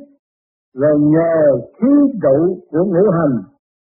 Rồi 0.74 0.98
nhờ 0.98 1.58
khí 1.80 1.88
trụ 2.22 2.56
của 2.70 2.84
ngũ 2.84 3.10
hành 3.10 3.42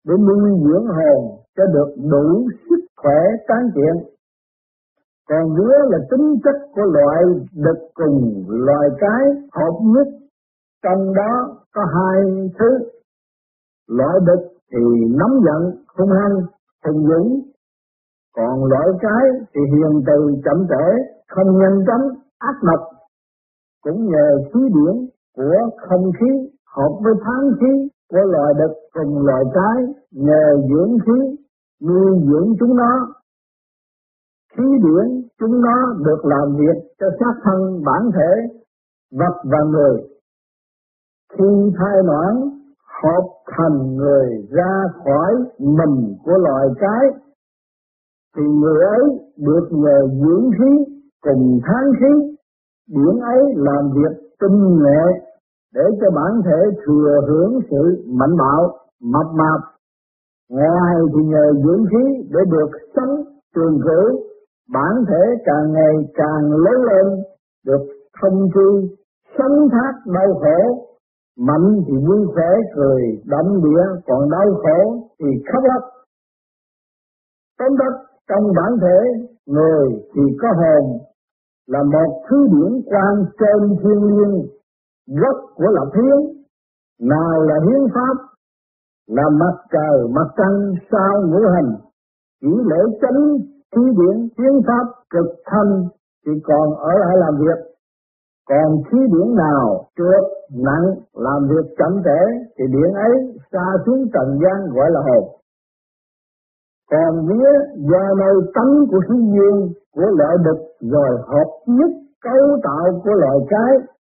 để 0.08 0.14
nuôi 0.18 0.50
dưỡng 0.66 0.88
hồn 0.88 1.40
cho 1.58 1.66
được 1.66 1.96
đủ 2.12 2.48
sức 2.70 2.86
khỏe 2.98 3.20
tán 3.48 3.70
thiện. 3.76 4.16
Còn 5.30 5.56
nữa 5.56 5.78
là 5.90 5.98
tính 6.12 6.36
chất 6.44 6.56
của 6.76 6.82
loại 6.82 7.24
đực 7.56 7.88
cùng 7.94 8.44
loài 8.48 8.90
cái 9.00 9.24
hợp 9.52 9.80
nhất. 9.82 10.08
Trong 10.84 11.14
đó 11.14 11.58
có 11.76 11.82
hai 11.96 12.22
thứ. 12.60 12.70
Loại 13.88 14.20
địch 14.28 14.48
thì 14.72 14.84
nóng 15.20 15.36
giận, 15.46 15.84
hung 15.98 16.12
hăng 16.12 16.38
hùng 16.86 17.08
dũng 17.10 17.42
còn 18.36 18.66
loại 18.66 18.88
trái 19.02 19.48
thì 19.54 19.62
hiền 19.72 20.04
từ, 20.08 20.36
chậm 20.46 20.68
trễ, 20.70 20.86
không 21.28 21.58
nhanh 21.60 21.86
chóng, 21.88 22.10
ác 22.40 22.56
độc 22.64 22.80
cũng 23.84 24.06
nhờ 24.06 24.28
khí 24.54 24.60
điển 24.76 24.96
của 25.36 25.58
không 25.90 26.12
khí, 26.20 26.32
hợp 26.76 26.92
với 27.04 27.14
tháng 27.26 27.52
khí 27.60 27.90
của 28.10 28.24
loài 28.32 28.54
đực 28.60 28.74
cùng 28.94 29.26
loài 29.26 29.44
trái 29.56 29.94
nhờ 30.12 30.44
dưỡng 30.70 30.98
khí, 31.06 31.38
nuôi 31.88 32.12
dưỡng 32.30 32.54
chúng 32.60 32.76
nó. 32.76 33.08
Khí 34.58 34.64
điển 34.84 35.22
chúng 35.40 35.62
nó 35.62 35.94
được 36.06 36.26
làm 36.26 36.56
việc 36.56 36.78
cho 37.00 37.08
xác 37.20 37.34
thân, 37.44 37.84
bản 37.86 38.12
thể, 38.16 38.58
vật 39.12 39.36
và 39.52 39.60
người 39.72 40.15
khi 41.34 41.46
thai 41.80 42.04
noãn 42.04 42.36
hợp 43.04 43.26
thành 43.58 43.96
người 43.96 44.48
ra 44.50 44.84
khỏi 45.04 45.34
mình 45.60 46.16
của 46.24 46.38
loài 46.38 46.68
cái, 46.80 47.22
thì 48.38 48.44
người 48.44 48.86
ấy 48.86 49.04
được 49.38 49.68
nhờ 49.72 50.08
dưỡng 50.22 50.50
khí 50.52 50.94
cùng 51.24 51.60
tháng 51.64 51.92
khí. 52.00 52.36
Điển 52.90 53.20
ấy 53.20 53.54
làm 53.56 53.92
việc 53.96 54.18
tinh 54.40 54.84
nghệ 54.84 55.04
để 55.74 55.82
cho 56.02 56.12
bản 56.16 56.42
thể 56.46 56.80
thừa 56.86 57.22
hưởng 57.28 57.60
sự 57.70 58.04
mạnh 58.08 58.38
bạo, 58.38 58.78
mập 59.02 59.28
mạp. 59.36 59.62
Ngoài 60.50 60.96
thì 61.16 61.24
nhờ 61.24 61.54
dưỡng 61.64 61.86
khí 61.92 62.28
để 62.30 62.40
được 62.52 62.70
sống 62.96 63.24
trường 63.56 63.80
cửu, 63.84 64.20
bản 64.74 65.06
thể 65.08 65.36
càng 65.46 65.72
ngày 65.74 65.94
càng 66.14 66.52
lớn 66.52 66.82
lên, 66.84 67.24
được 67.66 67.86
thông 68.22 68.50
tư 68.56 68.88
sống 69.38 69.70
thác 69.72 69.94
đau 70.14 70.34
khổ 70.34 70.85
mạnh 71.38 71.84
thì 71.88 71.94
vui 72.08 72.28
khỏe 72.34 72.50
cười 72.76 73.02
đậm 73.26 73.62
địa 73.64 73.86
còn 74.06 74.30
đau 74.30 74.48
khổ 74.64 75.10
thì 75.20 75.26
khóc 75.48 75.64
lóc. 75.64 75.84
Tóm 77.60 77.78
đất 77.78 77.94
trong 78.30 78.44
bản 78.56 78.78
thể 78.82 78.98
người 79.46 79.88
thì 80.14 80.22
có 80.42 80.48
hồn 80.48 81.00
là 81.68 81.84
một 81.84 82.24
thứ 82.30 82.48
điển 82.52 82.82
quan 82.86 83.26
trên 83.40 83.78
thiên 83.84 84.00
nhiên, 84.08 84.48
gốc 85.08 85.38
của 85.56 85.68
lập 85.68 85.92
hiến 85.96 86.46
nào 87.10 87.42
là 87.42 87.56
hiến 87.68 87.88
pháp 87.94 88.16
là 89.08 89.24
mặt 89.30 89.56
trời 89.72 90.08
mặt 90.16 90.28
trăng 90.38 90.74
sao 90.92 91.22
ngũ 91.28 91.40
hành. 91.56 91.76
Chỉ 92.42 92.52
lễ 92.66 92.98
chánh 93.02 93.38
thứ 93.76 93.82
điển 93.82 94.28
hiến 94.38 94.62
pháp 94.68 94.86
cực 95.10 95.36
thanh 95.46 95.84
thì 96.26 96.32
còn 96.44 96.76
ở 96.76 96.92
lại 97.00 97.18
làm 97.18 97.34
việc. 97.40 97.76
Còn 98.50 98.84
khí 98.92 98.98
điển 98.98 99.36
nào 99.36 99.88
trượt 99.98 100.35
nặng 100.52 100.88
làm 101.14 101.48
việc 101.50 101.76
chậm 101.78 102.02
trễ, 102.06 102.22
thì 102.58 102.64
điện 102.74 102.94
ấy 102.94 103.38
xa 103.52 103.66
xuống 103.86 104.06
trần 104.14 104.40
gian 104.42 104.74
gọi 104.76 104.92
là 104.92 105.02
hồn. 105.02 105.24
Còn 106.92 107.28
vía 107.28 107.52
do 107.76 108.14
nơi 108.18 108.36
tánh 108.54 108.74
của 108.92 109.00
thiên 109.10 109.32
nhiên 109.32 109.74
của 109.96 110.10
loại 110.18 110.36
đực, 110.46 110.60
rồi 110.82 111.18
hợp 111.28 111.50
nhất 111.68 111.92
cấu 112.24 112.60
tạo 112.64 113.02
của 113.04 113.12
loại 113.12 113.38
cái 113.50 113.96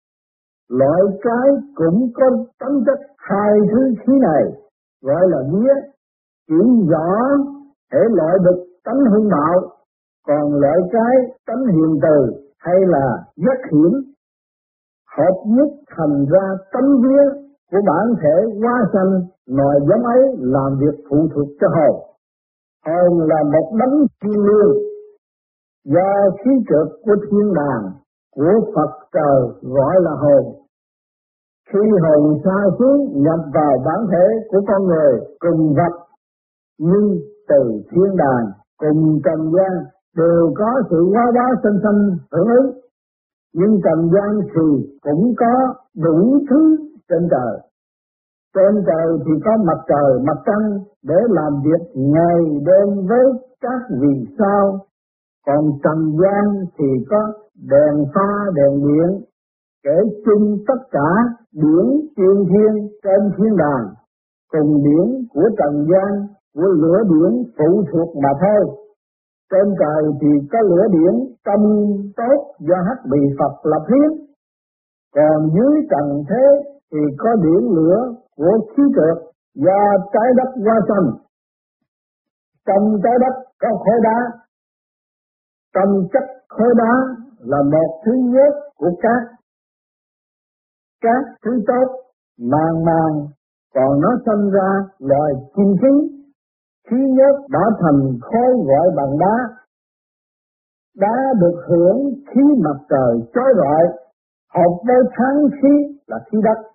loại 0.68 1.00
cái 1.22 1.48
cũng 1.74 2.10
có 2.14 2.26
tánh 2.60 2.82
chất 2.86 2.98
hai 3.16 3.52
thứ 3.70 3.94
khí 4.00 4.12
này, 4.22 4.42
gọi 5.02 5.28
là 5.28 5.38
vía. 5.52 5.74
Chỉ 6.48 6.86
rõ 6.90 7.36
thể 7.92 7.98
loại 8.10 8.36
đực 8.44 8.64
tánh 8.84 9.00
hung 9.12 9.28
bạo 9.28 9.60
còn 10.26 10.54
loại 10.54 10.78
cái 10.92 11.16
tánh 11.46 11.66
hiền 11.66 11.98
từ 12.02 12.42
hay 12.58 12.76
là 12.86 13.24
giác 13.36 13.58
hiểm 13.72 14.09
hợp 15.18 15.34
nhất 15.46 15.68
thành 15.96 16.26
ra 16.32 16.44
tâm 16.72 16.84
vía 17.02 17.24
của 17.70 17.80
bản 17.86 18.14
thể 18.22 18.36
hóa 18.60 18.74
sanh 18.92 19.12
nội 19.48 19.74
giống 19.88 20.04
ấy 20.04 20.22
làm 20.38 20.78
việc 20.80 21.04
phụ 21.10 21.28
thuộc 21.34 21.48
cho 21.60 21.68
hồn 21.76 22.10
hồn 22.86 23.28
là 23.28 23.42
một 23.52 23.76
đấng 23.78 24.06
thiên 24.22 24.44
liêng 24.44 24.90
do 25.84 26.30
khí 26.44 26.50
trực 26.68 26.88
của 27.04 27.16
thiên 27.30 27.54
đàng, 27.54 27.92
của 28.36 28.72
Phật 28.74 28.90
trời 29.12 29.40
gọi 29.62 29.94
là 30.00 30.10
hồn. 30.10 30.54
Khi 31.72 31.78
hồn 32.02 32.38
xa 32.44 32.56
xuống 32.78 33.22
nhập 33.22 33.40
vào 33.54 33.72
bản 33.86 34.06
thể 34.12 34.26
của 34.50 34.60
con 34.68 34.84
người 34.86 35.20
cùng 35.38 35.74
vật 35.74 35.94
nhưng 36.78 37.18
từ 37.48 37.82
thiên 37.90 38.16
đàng 38.16 38.46
cùng 38.78 39.20
trần 39.24 39.52
gian, 39.52 39.84
đều 40.16 40.52
có 40.56 40.82
sự 40.90 41.10
hóa 41.14 41.24
đá 41.34 41.46
sinh 41.62 41.78
sinh 41.82 42.18
hưởng 42.32 42.48
ứng 42.48 42.79
nhưng 43.54 43.80
trần 43.84 44.10
gian 44.14 44.40
thì 44.54 44.90
cũng 45.02 45.34
có 45.36 45.74
đủ 45.96 46.38
thứ 46.50 46.76
trên 47.08 47.28
trời. 47.30 47.60
Trên 48.54 48.84
trời 48.86 49.18
thì 49.24 49.32
có 49.44 49.50
mặt 49.64 49.78
trời, 49.88 50.20
mặt 50.26 50.38
trăng 50.46 50.78
để 51.02 51.16
làm 51.28 51.52
việc 51.64 51.82
ngày 51.94 52.40
đêm 52.66 53.06
với 53.06 53.26
các 53.60 53.80
vì 54.00 54.26
sao. 54.38 54.78
Còn 55.46 55.64
trần 55.84 56.16
gian 56.20 56.64
thì 56.78 57.04
có 57.10 57.32
đèn 57.70 58.04
pha, 58.14 58.30
đèn 58.54 58.86
điện, 58.86 59.20
kể 59.84 59.98
chung 60.24 60.56
tất 60.68 60.80
cả 60.90 61.10
điển 61.52 61.86
tiên 62.16 62.44
thiên 62.48 62.88
trên 63.02 63.30
thiên 63.36 63.56
đàng. 63.56 63.86
Cùng 64.52 64.84
điển 64.84 65.26
của 65.34 65.50
trần 65.58 65.86
gian, 65.90 66.26
của 66.54 66.68
lửa 66.68 66.98
điển 67.08 67.42
phụ 67.58 67.82
thuộc 67.92 68.16
mà 68.22 68.30
thôi 68.40 68.79
trên 69.50 69.66
trời 69.80 70.02
thì 70.20 70.48
có 70.52 70.58
lửa 70.60 70.84
điển 70.90 71.14
tâm 71.44 71.60
tốt, 72.16 72.38
do 72.58 72.76
hắc 72.88 72.98
bị 73.10 73.20
Phật 73.38 73.54
lập 73.70 73.84
hiến. 73.90 74.26
Còn 75.14 75.48
dưới 75.54 75.74
trần 75.90 76.06
thế 76.28 76.44
thì 76.92 76.98
có 77.18 77.30
điện 77.34 77.70
lửa 77.76 77.98
của 78.36 78.58
khí 78.70 78.82
trượt 78.96 79.16
do 79.54 79.80
trái 80.12 80.28
đất 80.36 80.50
qua 80.64 80.76
sanh. 80.88 81.08
Trong 82.66 83.00
trái 83.02 83.14
đất 83.20 83.34
có 83.60 83.68
khối 83.84 83.98
đá. 84.02 84.18
Trong 85.74 86.08
chất 86.12 86.24
khối 86.48 86.74
đá 86.78 86.92
là 87.38 87.62
một 87.62 88.00
thứ 88.04 88.12
nhất 88.12 88.54
của 88.76 88.90
cát. 89.02 89.22
Cát 91.02 91.24
thứ 91.44 91.50
tốt, 91.66 91.86
màng 92.38 92.84
màng, 92.84 93.26
còn 93.74 94.00
nó 94.00 94.08
sinh 94.26 94.50
ra 94.50 94.68
loài 94.98 95.32
chim 95.56 95.76
khí 95.82 96.19
thứ 96.88 96.96
nhất, 96.96 97.34
đã 97.50 97.64
thành 97.80 98.18
khối 98.20 98.52
gọi 98.68 98.88
bằng 98.96 99.18
đá. 99.18 99.36
Đá 100.96 101.16
được 101.40 101.56
hưởng 101.68 102.00
khí 102.26 102.42
mặt 102.64 102.78
trời 102.88 103.28
chói 103.34 103.52
rọi 103.56 103.84
hợp 104.54 104.72
với 104.86 105.02
tháng 105.16 105.38
khí 105.62 105.98
là 106.06 106.18
khí 106.32 106.38
đất, 106.44 106.68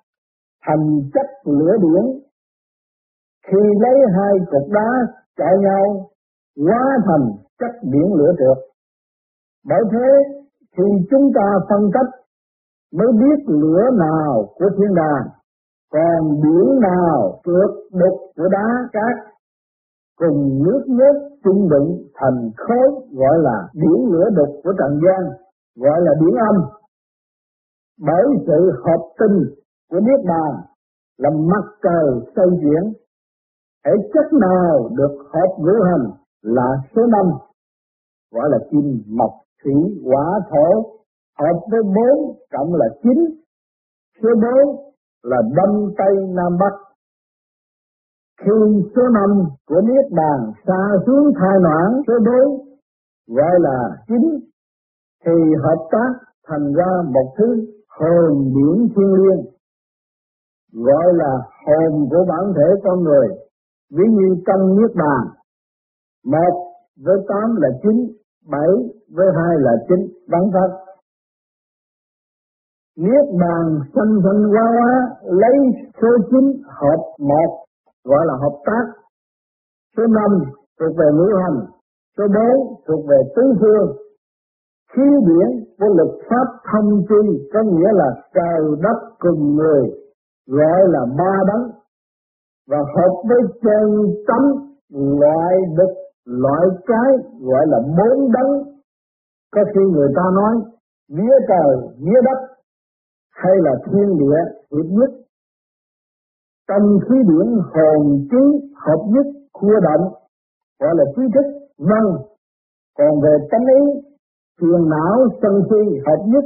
thành 0.65 0.99
chất 1.13 1.27
lửa 1.45 1.73
điển 1.81 2.25
khi 3.47 3.57
lấy 3.79 3.97
hai 4.15 4.33
cục 4.51 4.71
đá 4.73 4.89
chạy 5.37 5.53
nhau, 5.61 6.09
hóa 6.65 6.97
thành 7.05 7.25
chất 7.59 7.71
biển 7.91 8.13
lửa 8.13 8.31
trượt. 8.39 8.57
Bởi 9.69 9.83
thế 9.91 10.09
thì 10.77 10.83
chúng 11.09 11.31
ta 11.35 11.47
phân 11.69 11.91
tích 11.93 12.19
mới 12.97 13.07
biết 13.11 13.43
lửa 13.47 13.83
nào 13.99 14.45
của 14.55 14.69
thiên 14.77 14.93
đàng, 14.95 15.27
còn 15.93 16.41
biển 16.41 16.79
nào 16.81 17.39
trượt 17.45 17.71
đục 17.99 18.19
của 18.35 18.47
đá 18.51 18.67
cát 18.93 19.34
cùng 20.17 20.63
nước 20.63 20.83
nước 20.87 21.29
trung 21.43 21.69
đụng 21.69 22.03
thành 22.15 22.51
khối, 22.57 22.87
gọi 23.11 23.37
là 23.39 23.67
biển 23.73 24.11
lửa 24.11 24.29
đục 24.35 24.49
của 24.63 24.73
trần 24.79 24.99
gian, 25.05 25.31
gọi 25.75 26.01
là 26.01 26.11
biển 26.21 26.35
âm. 26.35 26.55
Bởi 27.99 28.25
sự 28.47 28.71
hợp 28.85 29.01
tinh 29.19 29.55
của 29.89 29.99
niết 29.99 30.25
bàn 30.27 30.53
là 31.17 31.29
mặt 31.29 31.65
trời 31.83 32.31
xoay 32.35 32.47
chuyển 32.61 32.93
hệ 33.85 33.91
chất 34.13 34.33
nào 34.39 34.89
được 34.97 35.17
hợp 35.33 35.49
ngũ 35.57 35.73
hành 35.89 36.11
là 36.41 36.67
số 36.95 37.01
năm, 37.05 37.25
gọi 38.31 38.49
là 38.49 38.57
kim, 38.71 39.03
mộc, 39.17 39.31
thủy, 39.63 39.73
hỏa, 40.05 40.39
thổ, 40.49 40.83
hợp 41.39 41.59
với 41.71 41.81
bốn, 41.83 42.37
cộng 42.51 42.73
là 42.73 42.85
chín. 43.03 43.17
Số 44.23 44.29
bốn 44.41 44.93
là 45.23 45.37
đông, 45.55 45.89
tây, 45.97 46.15
nam, 46.27 46.57
bắc 46.59 46.84
khi 48.45 48.89
số 48.95 49.01
năm 49.13 49.29
của 49.67 49.81
Niết 49.81 50.05
Bàn 50.11 50.51
xa 50.67 50.81
xuống 51.05 51.31
thai 51.39 51.57
noãn 51.63 52.01
số 52.07 52.13
bốn, 52.27 52.67
gọi 53.37 53.59
là 53.59 53.77
chín 54.07 54.23
thì 55.25 55.31
hợp 55.63 55.87
tác 55.91 56.11
thành 56.47 56.73
ra 56.73 56.91
một 57.13 57.33
thứ 57.37 57.47
hồn 57.99 58.53
điển 58.55 58.87
thiên 58.95 59.13
liêng, 59.13 59.45
gọi 60.85 61.13
là 61.13 61.31
hồn 61.65 62.09
của 62.09 62.25
bản 62.29 62.53
thể 62.55 62.81
con 62.83 63.03
người. 63.03 63.27
Ví 63.91 64.03
như 64.11 64.35
trong 64.47 64.75
Niết 64.75 64.95
Bàn, 64.95 65.23
một 66.25 66.53
với 67.05 67.17
tám 67.27 67.55
là 67.55 67.69
chín 67.83 67.95
bảy 68.51 68.69
với 69.15 69.27
hai 69.35 69.55
là 69.59 69.71
chín 69.87 69.99
vắng 70.27 70.49
phát 70.53 70.85
Niết 72.97 73.25
bàn 73.41 73.79
sanh 73.95 74.13
sanh 74.23 74.51
qua 74.51 74.65
hóa 74.77 75.17
lấy 75.23 75.57
số 76.01 76.07
chín 76.31 76.61
hợp 76.65 76.99
một 77.19 77.64
gọi 78.05 78.25
là 78.25 78.33
hợp 78.43 78.57
tác. 78.65 78.85
Số 79.97 80.03
năm 80.07 80.31
thuộc 80.79 80.93
về 80.99 81.05
ngũ 81.13 81.27
hành, 81.43 81.59
số 82.17 82.23
bốn 82.35 82.55
thuộc 82.87 83.05
về 83.09 83.19
tứ 83.35 83.43
phương. 83.59 83.87
Khí 84.93 85.07
điển 85.27 85.47
của 85.79 85.87
lực 85.97 86.19
pháp 86.29 86.47
thông 86.71 86.89
chi 87.09 87.47
có 87.53 87.59
nghĩa 87.63 87.91
là 87.93 88.09
trời 88.33 88.61
đất 88.83 88.97
cùng 89.19 89.55
người, 89.55 89.83
gọi 90.47 90.81
là 90.87 91.05
ba 91.17 91.35
đấng 91.47 91.71
và 92.67 92.77
hợp 92.77 93.13
với 93.29 93.41
chân 93.61 94.13
tánh 94.27 94.47
loại 95.19 95.55
đực 95.77 95.93
loại 96.25 96.65
cái 96.85 97.11
gọi 97.41 97.65
là 97.67 97.79
bốn 97.97 98.31
đấng 98.31 98.63
có 99.55 99.61
khi 99.73 99.81
người 99.91 100.09
ta 100.15 100.21
nói 100.33 100.55
vía 101.09 101.37
trời 101.47 101.75
vía 101.97 102.21
đất 102.23 102.55
hay 103.31 103.53
là 103.55 103.71
thiên 103.85 104.17
địa 104.17 104.39
hiệp 104.71 104.85
nhất 104.91 105.09
tâm 106.67 106.83
khí 107.05 107.15
điển 107.29 107.47
hồn 107.73 108.27
trí 108.31 108.43
hợp 108.85 109.01
nhất, 109.13 109.25
khua 109.53 109.79
động, 109.87 110.13
gọi 110.79 110.93
là 110.97 111.05
trí 111.15 111.21
thức 111.33 111.45
văn 111.77 112.05
còn 112.97 113.21
về 113.23 113.33
tâm 113.51 113.61
ý, 113.61 113.81
phiền 114.59 114.89
não 114.89 115.17
sân 115.41 115.53
si 115.69 115.99
hợp 116.05 116.21
nhất, 116.25 116.45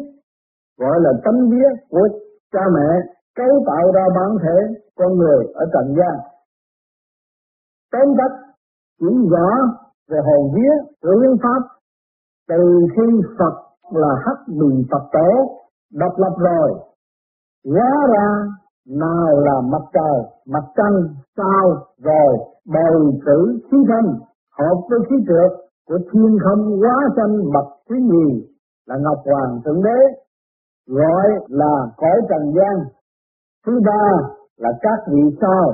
gọi 0.77 0.97
là 0.99 1.12
tâm 1.25 1.36
vía 1.51 1.69
của 1.89 2.08
cha 2.51 2.62
mẹ, 2.75 2.89
cấu 3.36 3.63
tạo 3.67 3.91
ra 3.95 4.05
bản 4.15 4.38
thể 4.43 4.58
con 4.95 5.17
người 5.17 5.45
ở 5.53 5.65
trần 5.73 5.95
gian. 5.97 6.15
Tóm 7.91 8.08
tắt 8.17 8.32
chuyển 8.99 9.29
rõ 9.29 9.49
về 10.10 10.19
hồn 10.25 10.51
vía 10.55 10.73
của 11.01 11.36
pháp. 11.43 11.62
Từ 12.47 12.88
khi 12.95 13.21
Phật 13.39 13.55
là 13.91 14.15
hắc 14.25 14.38
bì 14.47 14.88
Phật 14.91 15.03
tổ, 15.12 15.29
độc 15.93 16.13
lập 16.17 16.36
rồi, 16.38 16.69
hóa 17.65 18.08
ra 18.13 18.27
nào 18.89 19.39
là 19.45 19.62
mặt 19.71 19.82
trời, 19.93 20.17
mặt 20.45 20.63
trăng, 20.75 20.97
sao, 21.38 21.65
rồi 21.97 22.38
bầu 22.65 23.12
tử 23.25 23.60
khí 23.71 23.78
thân 23.88 24.19
hợp 24.60 24.75
với 24.89 24.99
khí 25.10 25.15
trượt 25.28 25.52
của 25.88 25.99
thiên 26.12 26.38
không 26.43 26.82
quá 26.82 26.95
sanh 27.15 27.52
bậc 27.54 27.65
thứ 27.89 27.95
nhì 27.95 28.47
là 28.88 28.95
Ngọc 28.97 29.19
Hoàng 29.25 29.62
Thượng 29.65 29.84
Đế, 29.84 29.99
gọi 30.88 31.28
là 31.47 31.88
cõi 31.97 32.21
trần 32.30 32.54
gian. 32.56 32.78
Thứ 33.65 33.80
ba 33.86 34.04
là 34.58 34.69
các 34.82 34.99
vị 35.12 35.38
sao, 35.41 35.73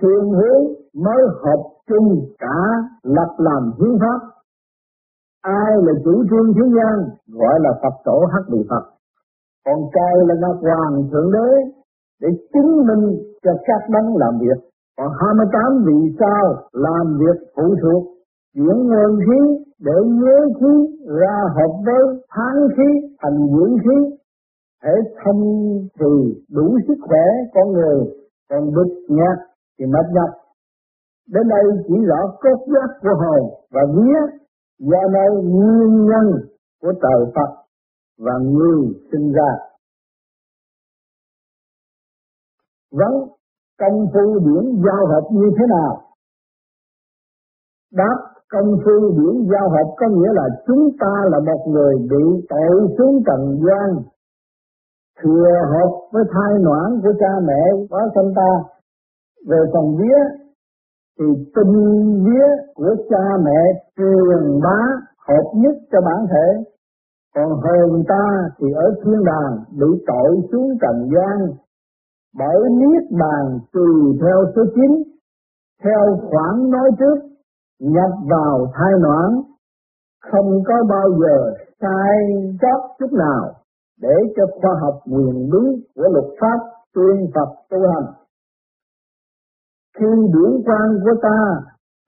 thiên 0.00 0.30
hướng 0.30 0.64
mới 1.04 1.22
hợp 1.42 1.62
chung 1.88 2.08
cả 2.38 2.58
lập 3.02 3.34
làm 3.38 3.72
hiến 3.78 3.98
pháp. 4.00 4.20
Ai 5.42 5.72
là 5.82 5.92
chủ 6.04 6.24
trương 6.30 6.54
thế 6.54 6.62
gian 6.76 7.16
gọi 7.28 7.60
là 7.60 7.70
Phật 7.82 7.94
tổ 8.04 8.20
Hắc 8.32 8.42
Bì 8.52 8.58
Phật. 8.70 8.84
Còn 9.64 9.80
trời 9.94 10.26
là 10.26 10.34
Ngọc 10.40 10.56
Hoàng 10.62 11.08
Thượng 11.12 11.32
Đế 11.32 11.75
để 12.20 12.28
chứng 12.52 12.86
minh 12.86 13.04
cho 13.42 13.52
các 13.66 13.82
đấng 13.90 14.16
làm 14.16 14.38
việc. 14.40 14.58
Còn 14.98 15.08
28 15.20 15.84
vì 15.86 16.16
sao 16.20 16.44
làm 16.72 17.18
việc 17.18 17.38
phụ 17.56 17.74
thuộc 17.82 18.02
chuyển 18.54 18.76
nguyên 18.86 19.18
khí 19.26 19.40
để 19.80 19.92
nhớ 20.06 20.38
khí 20.60 20.72
ra 21.20 21.36
hợp 21.56 21.72
với 21.86 22.22
tháng 22.34 22.68
khí, 22.76 23.08
thành 23.22 23.38
dưỡng 23.52 23.76
khí 23.84 24.16
thể 24.82 24.94
thông 25.24 25.42
thì 26.00 26.42
đủ 26.50 26.78
sức 26.88 26.98
khỏe 27.08 27.24
con 27.54 27.72
người. 27.72 27.98
Còn 28.50 28.74
bực 28.74 28.90
nhạt 29.08 29.38
thì 29.78 29.86
mất 29.86 30.06
nhập 30.12 30.30
đến 31.32 31.48
đây 31.48 31.64
chỉ 31.88 31.94
rõ 32.06 32.20
cốt 32.42 32.66
giác 32.72 32.88
của 33.02 33.14
hồn 33.20 33.50
và 33.72 33.80
vía 33.96 34.20
do 34.78 34.98
nơi 35.12 35.30
nguyên 35.42 36.06
nhân 36.06 36.26
của 36.82 36.92
trời 37.02 37.32
Phật 37.34 37.50
và 38.18 38.32
người 38.38 38.78
sinh 39.12 39.32
ra. 39.32 39.50
Vấn 42.92 43.14
công 43.80 44.06
phu 44.14 44.38
điển 44.38 44.82
giao 44.84 45.06
hợp 45.06 45.28
như 45.30 45.50
thế 45.58 45.64
nào? 45.68 46.02
Đáp, 47.92 48.16
công 48.52 48.70
phu 48.84 49.10
điển 49.18 49.48
giao 49.52 49.68
hợp 49.70 49.94
có 49.96 50.06
nghĩa 50.08 50.32
là 50.32 50.46
chúng 50.66 50.88
ta 51.00 51.12
là 51.30 51.38
một 51.40 51.64
người 51.68 51.94
bị 52.10 52.46
tội 52.48 52.88
xuống 52.98 53.22
trần 53.26 53.60
gian, 53.66 54.02
thừa 55.20 55.52
hợp 55.72 55.90
với 56.12 56.24
thai 56.32 56.58
noãn 56.60 57.00
của 57.02 57.12
cha 57.20 57.32
mẹ 57.46 57.62
quá 57.90 58.00
sanh 58.14 58.32
ta. 58.36 58.50
Về 59.48 59.58
phần 59.72 59.96
vía, 59.98 60.20
thì 61.18 61.24
tinh 61.54 61.74
vía 62.24 62.48
của 62.74 62.96
cha 63.10 63.24
mẹ 63.44 63.60
truyền 63.96 64.60
bá 64.62 64.78
hợp 65.28 65.46
nhất 65.54 65.74
cho 65.92 66.00
bản 66.00 66.26
thể. 66.30 66.64
Còn 67.34 67.50
hồn 67.50 68.02
ta 68.08 68.24
thì 68.58 68.66
ở 68.74 68.94
thiên 69.04 69.24
đàng 69.24 69.64
bị 69.80 70.04
tội 70.06 70.36
xuống 70.52 70.68
trần 70.80 71.08
gian 71.14 71.48
bởi 72.38 72.70
niết 72.70 73.02
bàn 73.20 73.58
tùy 73.72 74.18
theo 74.20 74.44
số 74.56 74.62
9 74.74 75.16
theo 75.84 76.18
khoảng 76.30 76.70
nói 76.70 76.90
trước, 76.98 77.18
nhập 77.80 78.10
vào 78.30 78.66
thai 78.74 78.92
noãn, 79.02 79.30
không 80.30 80.62
có 80.66 80.74
bao 80.88 81.08
giờ 81.20 81.54
sai 81.80 82.16
sót 82.62 82.80
chút 82.98 83.12
nào 83.12 83.52
để 84.00 84.14
cho 84.36 84.42
khoa 84.60 84.70
học 84.80 84.94
quyền 85.06 85.50
đứng 85.52 85.80
của 85.94 86.08
luật 86.12 86.24
pháp 86.40 86.58
tuyên 86.94 87.30
Phật 87.34 87.48
tu 87.70 87.78
hành. 87.78 88.12
Khi 89.98 90.06
điển 90.06 90.62
quan 90.66 90.98
của 91.04 91.20
ta 91.22 91.38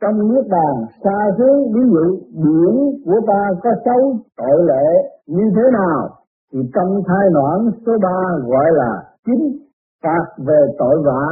trong 0.00 0.28
nước 0.28 0.42
bàn 0.50 0.86
xa 1.04 1.30
xứ, 1.38 1.48
ví 1.74 1.80
dụ 1.92 2.20
điển 2.30 2.74
của 3.04 3.20
ta 3.26 3.50
có 3.62 3.70
xấu, 3.84 4.16
tội 4.36 4.64
lệ 4.64 4.86
như 5.26 5.44
thế 5.56 5.62
nào, 5.72 6.08
thì 6.52 6.58
trong 6.74 7.02
thai 7.06 7.26
noãn 7.32 7.70
số 7.86 7.92
ba 8.02 8.18
gọi 8.46 8.72
là 8.72 9.02
chính 9.26 9.67
phạt 10.02 10.24
về 10.46 10.60
tội 10.78 11.02
vạ. 11.06 11.22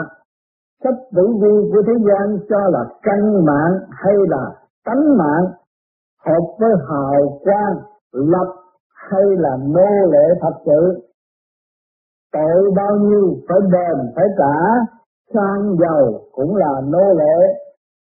Sách 0.85 0.98
tử 1.16 1.26
vi 1.42 1.70
của 1.72 1.83
thế 1.87 1.92
gian 2.09 2.38
cho 2.48 2.59
là 2.68 2.85
căn 3.02 3.44
mạng 3.44 3.74
hay 3.90 4.14
là 4.29 4.44
tánh 4.85 5.18
mạng, 5.18 5.46
hợp 6.26 6.44
với 6.59 6.70
hào 6.88 7.38
quang, 7.44 7.76
lập 8.12 8.55
hay 8.94 9.24
là 9.38 9.57
nô 9.74 10.11
lệ 10.12 10.26
thật 10.40 10.52
sự 10.66 11.07
tội 12.33 12.70
bao 12.76 12.96
nhiêu 12.96 13.37
phải 13.48 13.59
đền, 13.72 14.12
phải 14.16 14.24
trả, 14.38 14.57
sang 15.35 15.76
giàu 15.81 16.20
cũng 16.33 16.57
là 16.57 16.81
nô 16.85 17.14
lệ, 17.14 17.38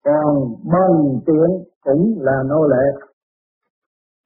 còn 0.05 0.35
bằng 0.73 1.19
tiện 1.25 1.63
cũng 1.83 2.15
là 2.19 2.43
nô 2.45 2.67
lệ. 2.67 2.85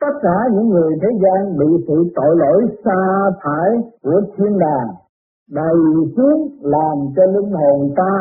Tất 0.02 0.14
cả 0.22 0.38
những 0.52 0.70
người 0.70 0.92
thế 1.02 1.08
gian 1.24 1.58
bị 1.58 1.66
sự 1.88 2.12
tội 2.16 2.36
lỗi 2.38 2.62
xa 2.86 3.32
thải 3.44 3.70
của 4.04 4.22
thiên 4.38 4.60
đàng 4.60 4.88
đầy 5.50 5.80
xuống 6.18 6.60
làm 6.62 6.98
cho 7.16 7.26
linh 7.26 7.52
hồn 7.52 7.94
ta 7.98 8.12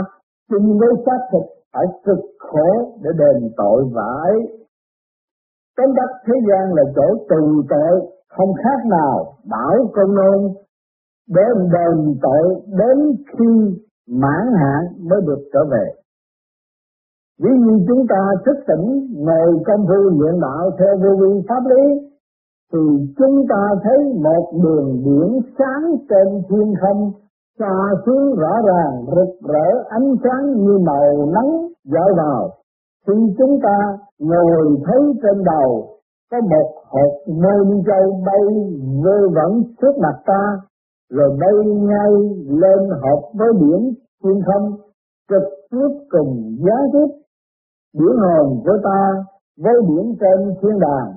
chung 0.51 0.79
với 0.79 0.89
xác 1.07 1.19
thịt 1.33 1.43
phải 1.73 1.85
cực 2.05 2.25
khổ 2.39 2.99
để 3.03 3.11
đền 3.19 3.51
tội 3.57 3.85
vãi 3.93 4.33
Tóm 5.77 5.95
đất 5.95 6.11
thế 6.27 6.35
gian 6.49 6.75
là 6.75 6.83
chỗ 6.97 7.25
tù 7.29 7.63
tội, 7.69 8.01
không 8.29 8.55
khác 8.55 8.87
nào 8.91 9.35
bảo 9.51 9.77
công 9.95 10.15
nôn 10.15 10.55
để 11.29 11.43
đền 11.73 12.19
tội 12.23 12.61
đến 12.67 12.99
khi 13.27 13.47
mãn 14.09 14.45
hạn 14.61 15.09
mới 15.09 15.21
được 15.27 15.49
trở 15.53 15.61
về. 15.71 15.87
Ví 17.43 17.51
như 17.59 17.85
chúng 17.89 18.07
ta 18.09 18.21
thức 18.47 18.57
tỉnh 18.69 18.87
ngồi 19.25 19.63
công 19.67 19.87
phu 19.89 20.19
luyện 20.19 20.41
đạo 20.41 20.71
theo 20.79 20.97
vô 21.03 21.17
vi 21.21 21.41
pháp 21.49 21.63
lý 21.67 22.09
thì 22.73 22.79
chúng 23.19 23.47
ta 23.49 23.63
thấy 23.85 23.99
một 24.23 24.53
đường 24.63 25.03
điểm 25.05 25.41
sáng 25.59 25.85
trên 26.09 26.43
thiên 26.49 26.75
không, 26.81 27.13
xa 27.59 27.75
xuống 28.07 28.35
rõ 28.35 28.53
ràng, 28.67 29.05
rực 29.07 29.49
rỡ, 29.49 29.85
ánh 29.89 30.15
sáng 30.25 30.53
như 30.57 30.79
màu 30.79 31.27
nắng 31.35 31.69
dọi 31.85 32.13
vào. 32.17 32.51
Khi 33.07 33.15
chúng 33.39 33.61
ta 33.63 33.99
ngồi 34.19 34.77
thấy 34.87 35.01
trên 35.23 35.45
đầu, 35.45 35.87
có 36.31 36.41
một 36.41 36.69
hột 36.91 37.35
môn 37.43 37.83
châu 37.87 38.21
bay 38.27 38.45
vơ 39.05 39.29
vẩn 39.35 39.63
trước 39.81 39.99
mặt 40.03 40.17
ta, 40.27 40.61
rồi 41.11 41.37
bay 41.41 41.73
ngay 41.75 42.13
lên 42.49 42.89
hợp 42.91 43.21
với 43.35 43.49
biển 43.61 43.95
thiên 44.25 44.41
không, 44.47 44.77
trực 45.31 45.43
tiếp 45.71 45.89
cùng 46.11 46.57
gián 46.59 46.83
tiếp. 46.93 47.15
Biển 47.99 48.17
hồn 48.19 48.61
của 48.65 48.79
ta 48.85 49.25
với 49.59 49.75
biển 49.89 50.17
trên 50.21 50.55
thiên 50.63 50.79
đàng 50.79 51.13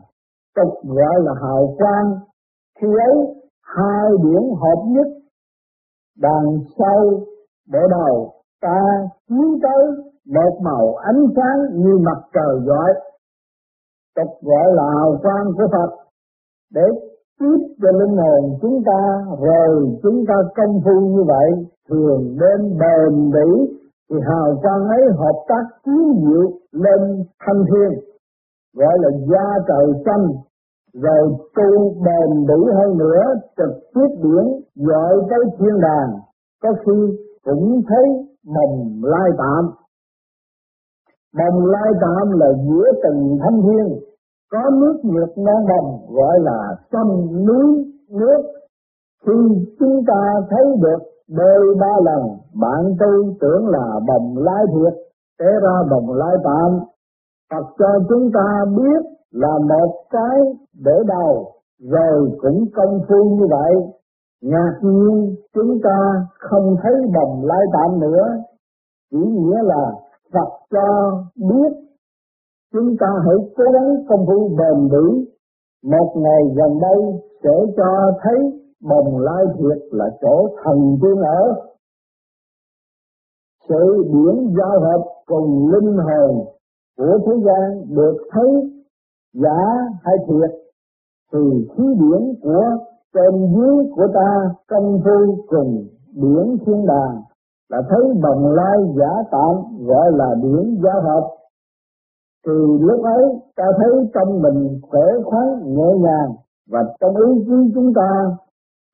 tục 0.58 0.74
gọi 0.84 1.15
là 1.26 1.34
hào 1.41 1.76
quang. 1.78 2.20
Khi 2.80 2.88
ấy, 2.88 3.15
hai 3.62 4.10
điểm 4.24 4.43
hợp 4.62 4.82
nhất, 4.88 5.08
đằng 6.22 6.60
sau 6.78 7.00
bộ 7.72 7.80
đầu, 7.89 8.32
ta 8.62 8.82
chiếu 9.30 9.60
tới 9.63 9.84
một 10.36 10.60
màu 10.63 10.96
ánh 10.96 11.24
sáng 11.36 11.80
như 11.82 11.98
mặt 11.98 12.20
trời 12.34 12.60
rọi 12.67 12.93
tục 14.17 14.32
gọi 14.41 14.67
là 14.78 14.84
hào 14.96 15.12
quang 15.22 15.48
của 15.58 15.67
Phật. 15.72 15.91
Để 16.74 16.86
tiếp 17.39 17.60
cho 17.82 17.91
linh 18.00 18.17
hồn 18.17 18.58
chúng 18.62 18.84
ta, 18.86 19.02
rồi 19.39 19.98
chúng 20.04 20.20
ta 20.28 20.36
công 20.56 20.82
phu 20.86 20.96
như 21.13 21.24
vậy, 21.28 21.50
thường 21.89 22.38
đến 22.41 22.60
bền 22.82 23.32
bỉ, 23.32 23.50
thì 24.10 24.15
hào 24.30 24.60
quang 24.62 24.84
ấy 24.88 25.02
hợp 25.17 25.38
tác 25.48 25.63
chiếu 25.86 26.06
diệu 26.22 26.46
lên 26.72 27.24
thanh 27.39 27.63
thiên, 27.70 28.00
gọi 28.76 28.96
là 29.02 29.10
gia 29.32 29.48
trời 29.67 29.88
xanh 30.06 30.26
rồi 31.01 31.23
tu 31.55 31.93
bền 32.05 32.45
bỉ 32.47 32.71
hơn 32.77 32.97
nữa 32.97 33.21
trực 33.57 33.73
tiếp 33.93 34.10
biển 34.23 34.45
gọi 34.75 35.13
tới 35.29 35.39
thiên 35.60 35.81
đàng 35.81 36.19
có 36.63 36.69
khi 36.86 37.17
cũng 37.43 37.81
thấy 37.88 38.05
mồng 38.45 39.01
lai 39.03 39.29
tạm 39.38 39.71
Bồng 41.38 41.65
lai 41.65 41.91
tạm 42.01 42.39
là 42.39 42.47
giữa 42.67 42.91
từng 43.03 43.38
thanh 43.41 43.62
thiên, 43.62 43.99
có 44.51 44.69
nước 44.81 44.97
nhiệt 45.03 45.38
non 45.38 45.65
bồng 45.69 46.15
gọi 46.15 46.39
là 46.39 46.75
sông 46.91 47.45
núi 47.45 47.86
nước. 48.10 48.41
Khi 49.25 49.33
chúng 49.79 50.03
ta 50.07 50.21
thấy 50.49 50.65
được 50.81 50.99
đôi 51.29 51.75
ba 51.79 51.93
lần, 52.05 52.21
bạn 52.62 52.95
tu 52.99 53.33
tưởng 53.41 53.67
là 53.67 53.99
bồng 54.07 54.38
lai 54.38 54.63
thiệt, 54.73 54.93
té 55.39 55.45
ra 55.63 55.75
bồng 55.91 56.13
lai 56.13 56.36
tạm. 56.43 56.79
Phật 57.51 57.65
cho 57.79 57.99
chúng 58.10 58.31
ta 58.33 58.65
biết 58.77 59.16
là 59.31 59.57
một 59.69 60.03
cái 60.09 60.39
để 60.85 60.91
đầu, 61.07 61.51
rồi 61.79 62.31
cũng 62.41 62.65
công 62.75 62.99
phu 63.09 63.35
như 63.35 63.47
vậy. 63.49 63.73
Ngạc 64.41 64.73
nhiên 64.81 65.35
chúng 65.53 65.79
ta 65.83 65.97
không 66.39 66.75
thấy 66.83 66.93
bồng 67.15 67.45
lai 67.45 67.65
tạm 67.73 67.99
nữa, 67.99 68.23
chỉ 69.11 69.17
nghĩa 69.17 69.63
là 69.63 69.91
Phật 70.33 70.49
cho 70.71 71.11
biết 71.35 71.87
chúng 72.73 72.95
ta 72.99 73.07
hãy 73.25 73.35
cố 73.57 73.63
gắng 73.73 74.05
công 74.09 74.25
phu 74.25 74.49
bền 74.57 74.89
bỉ. 74.91 75.31
Một 75.83 76.13
ngày 76.15 76.41
gần 76.55 76.79
đây 76.81 76.99
sẽ 77.43 77.73
cho 77.77 78.11
thấy 78.23 78.61
bồng 78.89 79.19
lai 79.19 79.43
thiệt 79.57 79.83
là 79.91 80.05
chỗ 80.21 80.47
thần 80.63 80.97
tiên 81.01 81.21
ở. 81.21 81.53
Sự 83.69 84.03
điển 84.13 84.55
giao 84.57 84.79
hợp 84.79 85.03
cùng 85.25 85.69
linh 85.73 85.97
hồn 85.97 86.45
của 86.97 87.17
thế 87.25 87.33
gian 87.45 87.95
được 87.95 88.17
thấy 88.31 88.76
giả 89.41 89.60
hay 90.04 90.15
thiệt 90.28 90.52
thì 91.34 91.39
khí 91.71 91.84
điển 92.00 92.21
của 92.43 92.63
trên 93.13 93.54
dưới 93.56 93.76
của 93.95 94.08
ta 94.13 94.30
công 94.69 95.00
phu 95.04 95.45
cùng 95.47 95.88
điển 96.13 96.58
thiên 96.65 96.86
đàng 96.86 97.21
là 97.69 97.82
thấy 97.89 98.04
bồng 98.23 98.52
lai 98.52 98.78
giả 98.97 99.12
tạm 99.32 99.86
gọi 99.86 100.12
là 100.12 100.36
điển 100.43 100.82
giao 100.84 101.02
hợp. 101.02 101.28
Thì 102.45 102.54
lúc 102.80 103.04
ấy, 103.04 103.23
ta 103.56 103.63
thấy 103.78 103.91
trong 104.13 104.41
mình 104.41 104.80
khỏe 104.82 105.02
khoắn, 105.26 105.47
nhẹ 105.65 105.89
nhàng 106.00 106.32
và 106.71 106.80
trong 107.00 107.15
ý 107.15 107.43
chí 107.45 107.71
chúng 107.76 107.93
ta 107.95 108.38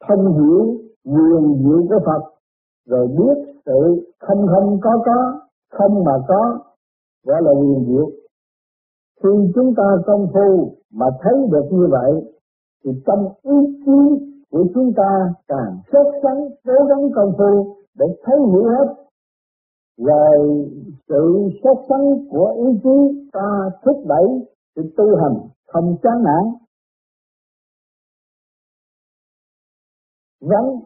thông 0.08 0.34
hiểu 0.34 0.78
quyền 1.06 1.64
diệu 1.64 1.84
của 1.90 2.00
Phật, 2.06 2.24
rồi 2.88 3.08
biết 3.08 3.54
sự 3.66 4.12
không 4.20 4.48
không 4.48 4.80
có 4.82 4.92
có, 5.06 5.40
không 5.72 6.04
mà 6.04 6.14
có 6.28 6.60
gọi 7.26 7.42
là 7.42 7.52
quyền 7.52 7.86
diệu 7.88 8.23
khi 9.24 9.30
chúng 9.56 9.74
ta 9.78 9.84
công 10.06 10.28
phu 10.34 10.78
mà 10.92 11.06
thấy 11.22 11.34
được 11.52 11.66
như 11.72 11.88
vậy, 11.92 12.12
thì 12.84 12.92
trong 13.06 13.28
ý 13.44 13.56
chí 13.86 14.26
của 14.52 14.66
chúng 14.74 14.94
ta 14.96 15.34
càng 15.48 15.78
sốt 15.94 16.08
sắng, 16.24 16.48
cố 16.66 16.86
gắng 16.90 17.10
công 17.16 17.32
phu 17.38 17.76
để 18.00 18.06
thấy 18.24 18.38
hiểu 18.52 18.64
hết. 18.64 18.94
Rồi 19.98 20.68
sự 21.10 21.50
sốt 21.64 21.78
sắng 21.90 22.28
của 22.30 22.54
ý 22.58 22.80
chí 22.84 23.28
ta 23.34 23.70
thúc 23.86 24.04
đẩy 24.06 24.26
sự 24.76 24.82
tu 24.98 25.16
hành 25.16 25.48
không 25.68 25.96
chán 26.04 26.24
nản. 26.24 26.54
Vẫn 30.42 30.80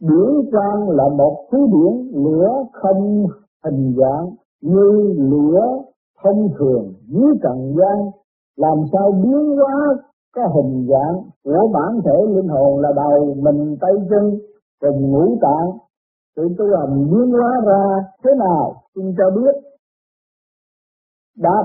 điển 0.00 0.50
quang 0.50 0.88
là 0.88 1.04
một 1.08 1.46
thứ 1.52 1.58
điển 1.58 2.22
lửa 2.24 2.48
không 2.72 3.26
hình 3.64 3.94
dạng 3.98 4.30
như 4.60 5.14
lửa 5.18 5.82
thông 6.22 6.48
thường 6.58 6.92
dưới 7.08 7.32
trần 7.42 7.74
gian, 7.78 8.10
làm 8.56 8.78
sao 8.92 9.12
biến 9.12 9.56
hóa 9.56 9.96
có 10.34 10.42
hình 10.54 10.88
dạng 10.90 11.22
của 11.44 11.68
bản 11.74 12.00
thể 12.04 12.34
linh 12.34 12.48
hồn 12.48 12.80
là 12.80 12.92
đầu 12.96 13.34
mình, 13.34 13.76
tay 13.80 13.92
chân, 14.10 14.38
cùng 14.80 15.10
ngũ 15.10 15.38
tạng. 15.42 15.70
Sự 16.36 16.42
tu 16.58 16.64
hành 16.76 17.10
biến 17.10 17.30
hóa 17.32 17.60
ra 17.66 18.04
thế 18.24 18.30
nào, 18.38 18.74
xin 18.94 19.14
cho 19.18 19.30
biết. 19.36 19.54
Đáp, 21.38 21.64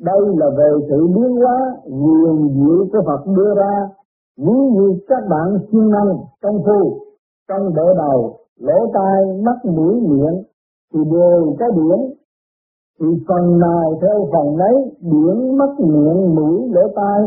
đây 0.00 0.20
là 0.36 0.46
về 0.58 0.70
sự 0.88 1.06
biến 1.06 1.36
hóa 1.36 1.76
quyền 1.84 2.48
diệu 2.54 2.86
của 2.92 3.02
Phật 3.06 3.32
đưa 3.36 3.54
ra. 3.54 3.88
Ví 4.36 4.52
như 4.72 4.98
các 5.08 5.22
bạn 5.30 5.58
siêng 5.72 5.90
năng 5.90 6.18
công 6.42 6.58
phu 6.64 7.00
trong 7.48 7.74
bộ 7.76 7.94
đầu, 7.94 8.36
lỗ 8.58 8.90
tai, 8.94 9.42
mắt 9.44 9.64
mũi, 9.64 10.00
miệng, 10.00 10.42
thì 10.92 11.00
đều 11.12 11.56
có 11.60 11.66
điển 11.76 12.17
thì 13.00 13.06
phần 13.28 13.58
nào 13.58 13.98
theo 14.02 14.28
phần 14.32 14.56
đấy 14.56 14.76
biển 15.00 15.56
mắt 15.58 15.80
miệng 15.80 16.34
mũi 16.34 16.68
lỗ 16.70 16.82
tai, 16.96 17.20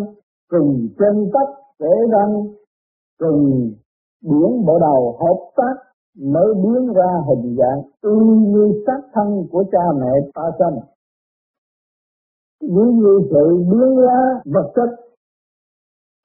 cùng 0.50 0.88
chân 1.00 1.30
tóc 1.34 1.50
kể 1.80 1.94
răng, 2.12 2.34
cùng 3.20 3.72
biển 4.24 4.66
bộ 4.66 4.80
đầu 4.80 5.18
hợp 5.20 5.52
tác, 5.56 5.76
mới 6.20 6.54
biến 6.54 6.94
ra 6.94 7.22
hình 7.28 7.56
dạng 7.58 7.82
y 8.04 8.36
như 8.38 8.84
xác 8.88 9.02
thân 9.14 9.48
của 9.52 9.64
cha 9.72 9.84
mẹ 10.00 10.32
ta 10.34 10.44
sanh. 10.60 10.80
Ví 12.62 12.84
như 12.94 13.20
sự 13.30 13.58
biến 13.58 13.98
ra 13.98 14.42
vật 14.46 14.72
chất 14.76 14.90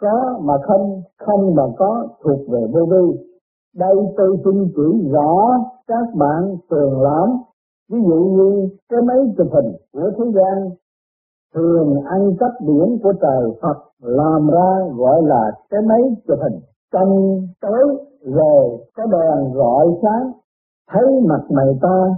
có 0.01 0.41
mà 0.43 0.55
không 0.67 1.03
không 1.19 1.55
mà 1.55 1.63
có 1.79 2.09
thuộc 2.23 2.49
về 2.49 2.61
vô 2.73 2.81
vi. 2.91 3.29
Đây 3.77 3.97
tôi 4.17 4.37
xin 4.45 4.69
chỉ 4.77 5.09
rõ 5.11 5.59
các 5.87 6.15
bạn 6.15 6.57
thường 6.71 7.01
lắm 7.01 7.29
ví 7.91 7.99
dụ 8.09 8.19
như 8.37 8.69
cái 8.89 9.01
máy 9.03 9.17
chụp 9.39 9.47
hình 9.53 9.73
của 9.93 10.11
thế 10.19 10.25
gian 10.35 10.71
thường 11.55 11.95
ăn 12.05 12.37
cắp 12.41 12.51
biển 12.61 12.99
của 13.03 13.13
trời 13.21 13.51
Phật, 13.63 13.79
làm 14.01 14.49
ra 14.51 14.71
gọi 14.97 15.23
là 15.23 15.53
cái 15.71 15.81
máy 15.89 16.01
chụp 16.27 16.39
hình. 16.43 16.61
Trong 16.93 17.41
tối 17.61 17.97
rồi 18.23 18.87
có 18.97 19.07
đèn 19.07 19.55
rọi 19.55 19.87
sáng, 20.03 20.33
thấy 20.91 21.05
mặt 21.29 21.45
mày 21.51 21.67
ta, 21.83 22.15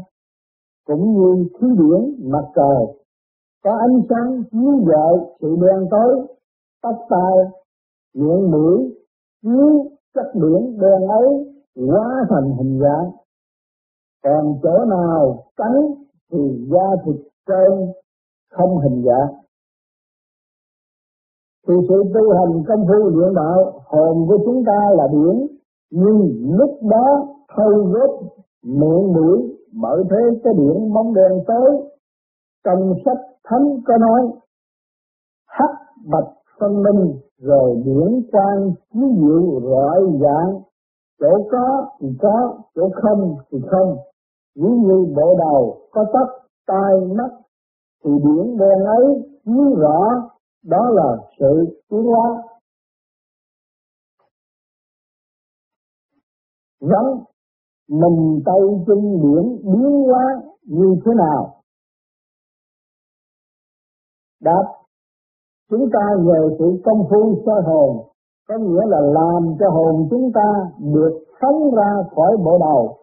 cũng 0.87 1.13
như 1.13 1.49
khí 1.61 1.67
điển 1.79 2.31
mặt 2.31 2.45
trời. 2.57 2.87
Có 3.65 3.71
ánh 3.71 4.01
sáng 4.11 4.43
chiếu 4.51 4.73
dọi 4.93 5.19
sự 5.41 5.57
đen 5.61 5.89
tối, 5.91 6.27
tóc 6.83 6.97
tai, 7.11 7.35
miệng 8.15 8.51
mũi, 8.51 8.95
chiếu 9.43 9.87
chất 10.15 10.27
điển 10.35 10.79
đen 10.81 11.09
ấy 11.09 11.55
hóa 11.89 12.27
thành 12.31 12.57
hình 12.59 12.81
dạng 12.81 13.11
còn 14.29 14.55
chỗ 14.63 14.85
nào 14.85 15.45
cắn 15.57 15.73
thì 16.33 16.39
da 16.71 16.89
thịt 17.05 17.17
trơn 17.47 17.93
không 18.53 18.79
hình 18.79 19.05
dạng 19.07 19.35
thì 21.69 21.75
sự 21.89 22.03
tu 22.15 22.33
hành 22.39 22.63
công 22.69 22.87
phu 22.87 23.09
luyện 23.09 23.35
đạo 23.35 23.83
hồn 23.85 24.27
của 24.29 24.39
chúng 24.45 24.65
ta 24.67 24.81
là 24.91 25.09
biển 25.13 25.47
nhưng 25.91 26.19
lúc 26.59 26.71
đó 26.91 27.27
thâu 27.57 27.73
góp 27.93 28.11
miệng 28.63 29.13
mũi 29.13 29.59
mở 29.73 30.05
thế 30.11 30.41
cái 30.45 30.55
biển 30.59 30.93
bóng 30.95 31.15
đèn 31.15 31.45
tới, 31.47 31.91
trong 32.65 32.95
sách 33.05 33.19
thánh 33.45 33.81
có 33.87 33.97
nói, 33.99 34.21
hắc 35.47 35.71
bạch 36.11 36.29
phân 36.61 36.83
minh, 36.83 37.21
rồi 37.39 37.83
điển 37.85 38.23
quang 38.33 38.73
chiếu 38.93 39.09
diệu 39.17 39.61
rọi 39.61 40.01
dạng 40.21 40.61
chỗ 41.21 41.49
có 41.51 41.87
thì 42.01 42.09
có, 42.23 42.59
chỗ 42.75 42.89
không 43.03 43.37
thì 43.51 43.59
không 43.71 43.97
ví 44.61 44.69
như 44.87 45.15
bộ 45.17 45.37
đầu 45.39 45.89
có 45.91 46.05
tóc, 46.13 46.29
tai, 46.67 46.93
mắt, 47.17 47.31
thì 48.05 48.11
điểm 48.11 48.59
đen 48.59 48.85
ấy 48.85 49.05
chiếu 49.45 49.75
rõ, 49.77 49.99
đó 50.65 50.91
là 50.91 51.17
sự 51.39 51.81
tiến 51.91 52.03
hóa. 52.03 52.43
Giống 56.81 57.25
mình 57.89 58.43
tay 58.47 58.61
chân 58.87 58.99
điểm 59.23 59.73
biến 59.73 60.05
hóa 60.07 60.25
như 60.63 60.97
thế 61.05 61.13
nào? 61.17 61.63
Đáp, 64.41 64.65
chúng 65.71 65.89
ta 65.93 66.01
về 66.27 66.57
sự 66.59 66.65
công 66.85 67.03
phu 67.11 67.43
sơ 67.47 67.53
hồn, 67.67 68.07
có 68.49 68.55
nghĩa 68.59 68.87
là 68.87 69.01
làm 69.01 69.57
cho 69.61 69.71
hồn 69.71 70.07
chúng 70.11 70.33
ta 70.35 70.71
được 70.79 71.25
sống 71.41 71.75
ra 71.75 71.93
khỏi 72.17 72.37
bộ 72.45 72.59
đầu 72.59 72.98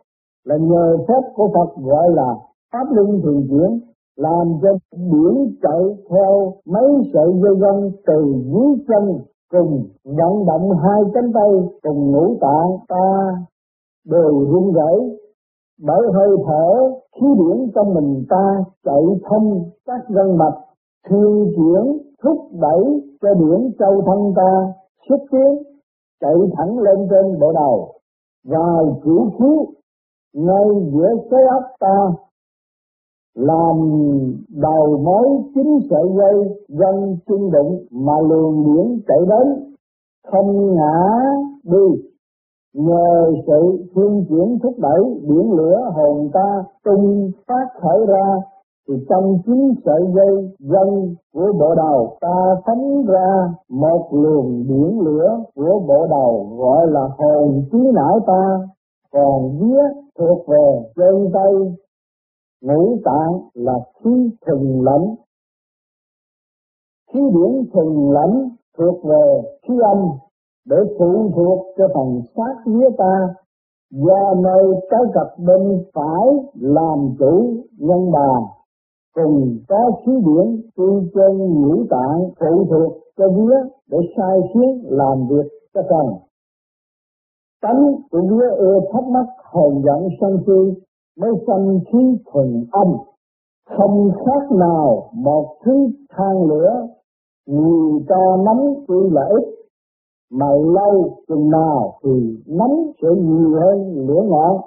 là 0.46 0.58
nhờ 0.58 0.98
phép 1.08 1.22
của 1.36 1.50
Phật 1.54 1.82
gọi 1.84 2.10
là 2.10 2.36
pháp 2.74 2.88
luân 2.92 3.22
thường 3.24 3.48
chuyển, 3.50 3.80
làm 4.18 4.48
cho 4.62 4.70
biển 4.92 5.56
chạy 5.62 5.82
theo 6.10 6.54
mấy 6.66 6.88
sợi 7.14 7.30
dây 7.44 7.56
gân 7.60 7.92
từ 8.08 8.36
dưới 8.46 8.86
chân 8.88 9.20
cùng 9.52 9.84
vận 10.04 10.46
động 10.46 10.72
hai 10.84 11.02
cánh 11.14 11.32
tay 11.34 11.52
cùng 11.84 12.12
ngũ 12.12 12.38
tạng 12.42 12.78
ta 12.88 13.08
đều 14.06 14.46
run 14.52 14.74
rẩy. 14.74 15.18
Bởi 15.82 16.02
hơi 16.14 16.30
thở 16.46 16.92
khí 17.16 17.28
điển 17.38 17.72
trong 17.76 17.94
mình 17.94 18.24
ta 18.30 18.64
chạy 18.86 19.04
thông 19.30 19.64
các 19.86 20.02
gân 20.10 20.38
mạch 20.38 20.58
thiên 21.10 21.54
chuyển, 21.56 21.98
thúc 22.24 22.38
đẩy 22.62 22.84
cho 23.22 23.34
điển 23.34 23.72
châu 23.80 24.02
thân 24.06 24.34
ta 24.36 24.74
xuất 25.10 25.20
tiến, 25.32 25.64
chạy 26.22 26.36
thẳng 26.58 26.80
lên 26.80 27.08
trên 27.10 27.40
bộ 27.40 27.52
đầu. 27.52 27.92
Và 28.48 28.84
cửu 29.04 29.30
khí 29.30 29.76
ngay 30.36 30.66
giữa 30.94 31.10
cái 31.32 31.42
óc 31.50 31.64
ta 31.80 31.98
làm 33.36 33.78
đầu 34.50 34.98
mối 35.04 35.28
chính 35.56 35.80
sợi 35.90 36.08
dây 36.18 36.58
dân 36.68 37.18
chung 37.28 37.52
đụng 37.52 37.80
mà 37.92 38.14
luồng 38.30 38.64
điển 38.66 39.00
chạy 39.08 39.20
đến. 39.30 39.74
Không 40.32 40.76
ngã 40.76 41.20
đi. 41.64 42.02
Nhờ 42.74 43.32
sự 43.48 43.86
phương 43.96 44.26
chuyển 44.30 44.60
thúc 44.64 44.74
đẩy 44.78 45.02
biển 45.22 45.52
lửa 45.52 45.78
hồn 45.94 46.30
ta 46.34 46.64
tung 46.86 47.32
phát 47.48 47.68
khởi 47.82 48.06
ra, 48.08 48.36
thì 48.88 48.94
trong 49.10 49.38
chính 49.46 49.74
sợi 49.86 50.02
dây 50.16 50.56
dân 50.60 51.16
của 51.34 51.54
bộ 51.60 51.76
đầu 51.76 52.18
ta 52.22 52.56
phóng 52.66 53.06
ra 53.06 53.54
một 53.70 54.08
luồng 54.12 54.64
biển 54.68 55.00
lửa 55.00 55.40
của 55.56 55.80
bộ 55.88 56.08
đầu, 56.10 56.48
gọi 56.58 56.88
là 56.88 57.10
hồn 57.18 57.64
trí 57.72 57.78
não 57.94 58.20
ta 58.28 58.60
còn 59.16 59.58
vía 59.60 59.84
thuộc 60.20 60.48
về 60.48 60.66
chân 60.96 61.30
tay, 61.34 61.54
ngũ 62.62 62.98
tạng 63.06 63.34
là 63.54 63.74
khí 64.04 64.30
thuần 64.46 64.82
lãnh. 64.84 65.16
Khí 67.14 67.20
điển 67.20 67.70
thuần 67.74 68.12
lãnh 68.12 68.50
thuộc 68.78 69.04
về 69.04 69.42
khí 69.68 69.74
âm 69.84 69.98
để 70.66 70.78
phụ 71.00 71.32
thuộc 71.36 71.66
cho 71.78 71.88
phần 71.94 72.22
xác 72.36 72.56
vía 72.66 72.90
ta, 72.98 73.34
do 73.92 74.34
nơi 74.44 74.66
cái 74.90 75.02
cặp 75.14 75.28
bên 75.40 75.84
phải 75.94 76.28
làm 76.54 77.16
chủ 77.20 77.64
nhân 77.78 78.12
bàn 78.12 78.44
cùng 79.16 79.58
có 79.68 79.92
khí 80.06 80.12
điển 80.12 80.62
tư 80.78 81.02
chân 81.14 81.38
ngũ 81.38 81.86
tạng 81.90 82.30
phụ 82.40 82.66
thuộc 82.70 82.94
cho 83.18 83.26
vía 83.30 83.56
để 83.88 83.98
sai 84.18 84.40
khiến 84.54 84.84
làm 84.84 85.28
việc 85.30 85.50
cho 85.74 85.82
cần 85.90 86.25
tánh 87.62 87.96
của 88.12 88.22
vía 88.22 88.50
ưa 88.58 88.80
thắc 88.94 89.04
mắc 89.04 89.26
hồn 89.52 89.82
dẫn 89.86 90.08
sân 90.22 90.38
si 90.48 90.82
mới 91.20 91.32
sanh 91.48 91.80
khí 91.92 92.18
thuần 92.32 92.66
âm. 92.72 92.88
Không 93.78 94.12
khác 94.26 94.52
nào 94.52 95.10
một 95.14 95.56
thứ 95.66 95.88
than 96.10 96.46
lửa 96.48 96.88
nhiều 97.48 98.02
cho 98.10 98.38
nóng 98.46 98.74
tuy 98.88 99.10
là 99.12 99.22
ít, 99.30 99.44
mà 100.32 100.48
lâu 100.50 101.18
chừng 101.28 101.50
nào 101.50 102.00
thì 102.04 102.38
nóng 102.48 102.92
sẽ 103.02 103.08
nhiều 103.18 103.60
hơn 103.62 104.08
lửa 104.08 104.22
ngọn. 104.28 104.62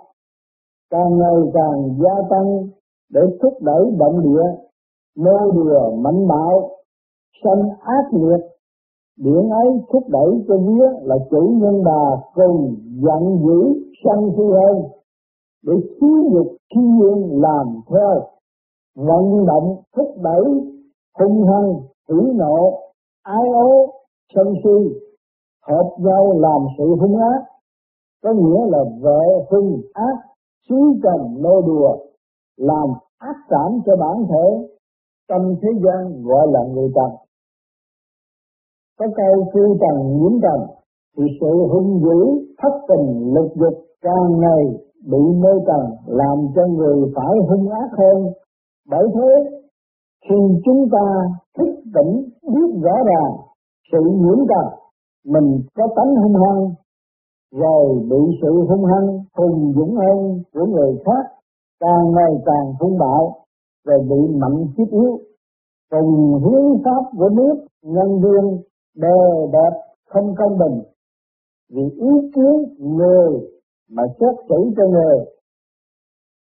Càng 0.90 1.18
ngày 1.18 1.51
càng 1.55 1.98
gia 2.03 2.29
tăng 2.31 2.68
để 3.12 3.20
thúc 3.42 3.53
đẩy 3.61 3.85
động 3.98 4.20
địa 4.22 4.44
nô 5.16 5.51
đùa 5.51 5.90
mạnh 5.96 6.29
bạo 6.29 6.70
sanh 7.44 7.62
ác 7.81 8.05
liệt 8.12 8.47
điện 9.18 9.50
ấy 9.50 9.68
thúc 9.92 10.02
đẩy 10.09 10.44
cho 10.48 10.54
vía 10.59 10.88
là 11.02 11.16
chủ 11.31 11.54
nhân 11.61 11.83
bà 11.85 12.20
cùng 12.35 12.76
giận 13.02 13.38
dữ 13.44 13.83
sân 14.04 14.31
si 14.37 14.42
hơn 14.42 14.85
để 15.66 15.72
xí 16.00 16.07
dục 16.33 16.46
khi 16.74 16.81
nhiên 16.81 17.40
làm 17.40 17.81
theo. 17.90 18.22
Vận 18.96 19.46
động 19.46 19.76
thúc 19.96 20.09
đẩy 20.22 20.44
hung 21.18 21.44
hăng 21.44 21.74
ủy 22.09 22.33
nộ, 22.35 22.78
ái 23.22 23.48
ố, 23.54 23.92
sân 24.35 24.46
si, 24.64 24.98
hợp 25.68 25.90
nhau 25.98 26.33
làm 26.38 26.66
sự 26.78 26.85
hung 27.00 27.16
ác, 27.16 27.44
có 28.22 28.33
nghĩa 28.33 28.66
là 28.68 28.85
vệ 29.02 29.44
hung 29.50 29.81
ác 29.92 30.16
xí 30.68 30.76
cần 31.02 31.42
nô 31.42 31.61
đùa, 31.61 31.96
làm 32.57 32.88
ác 33.18 33.37
cảm 33.48 33.81
cho 33.87 33.96
bản 33.96 34.16
thể. 34.28 34.68
Trong 35.28 35.54
thế 35.62 35.68
gian 35.85 36.22
gọi 36.22 36.46
là 36.50 36.61
người 36.74 36.88
tập 36.94 37.28
có 38.98 39.06
câu 39.16 39.44
phi 39.54 39.61
trần 39.80 39.96
nhiễm 40.18 40.40
trần, 40.42 40.61
thì 41.16 41.24
sự 41.40 41.52
hung 41.72 42.00
dữ, 42.02 42.20
thất 42.62 42.74
tình 42.88 43.34
lực 43.34 43.48
dục 43.54 43.74
càng 44.02 44.40
ngày 44.40 44.62
bị 45.11 45.18
mê 45.42 45.52
trần, 45.66 45.82
làm 46.06 46.38
cho 46.54 46.66
người 46.66 47.12
phải 47.16 47.34
hung 47.48 47.68
ác 47.68 47.90
hơn. 47.98 48.32
Bởi 48.90 49.06
thế, 49.14 49.58
khi 50.28 50.37
chúng 50.64 50.88
ta 50.92 51.06
thức 51.58 51.74
tỉnh 51.94 52.12
biết 52.54 52.80
rõ 52.82 52.96
ràng 53.06 53.32
sự 53.92 53.98
nhiễm 53.98 54.38
trần, 54.48 54.66
mình 55.26 55.61
có 55.76 55.87
tánh 55.96 56.14
hung 56.22 56.34
hăng, 56.34 56.70
rồi 57.52 57.87
bị 58.11 58.38
sự 58.42 58.52
hung 58.68 58.84
hăng 58.84 59.08
hùng 59.38 59.72
dũng 59.76 59.94
hơn 59.96 60.42
của 60.54 60.66
người 60.66 60.98
khác, 61.04 61.24
càng 61.80 62.11
ngày 62.14 62.32
càng 62.46 62.72
hung 62.80 62.98
bạo, 62.98 63.34
rồi 63.87 63.98
bị 64.11 64.34
mạnh 64.40 64.66
chiếc 64.76 64.90
yếu. 64.90 65.18
Cùng 65.90 66.40
hiến 66.44 66.82
pháp 66.84 67.18
của 67.18 67.28
nước, 67.28 67.54
nhân 67.82 68.20
viên 68.20 68.62
đè 69.02 69.18
đẹp, 69.52 69.74
không 70.08 70.34
công 70.38 70.58
bình. 70.58 70.82
Vì 71.70 71.82
ý 71.82 72.30
kiến 72.34 72.87
người 72.96 73.30
mà 73.90 74.02
xét 74.20 74.34
xử 74.48 74.56
cho 74.76 74.84
người, 74.87 75.18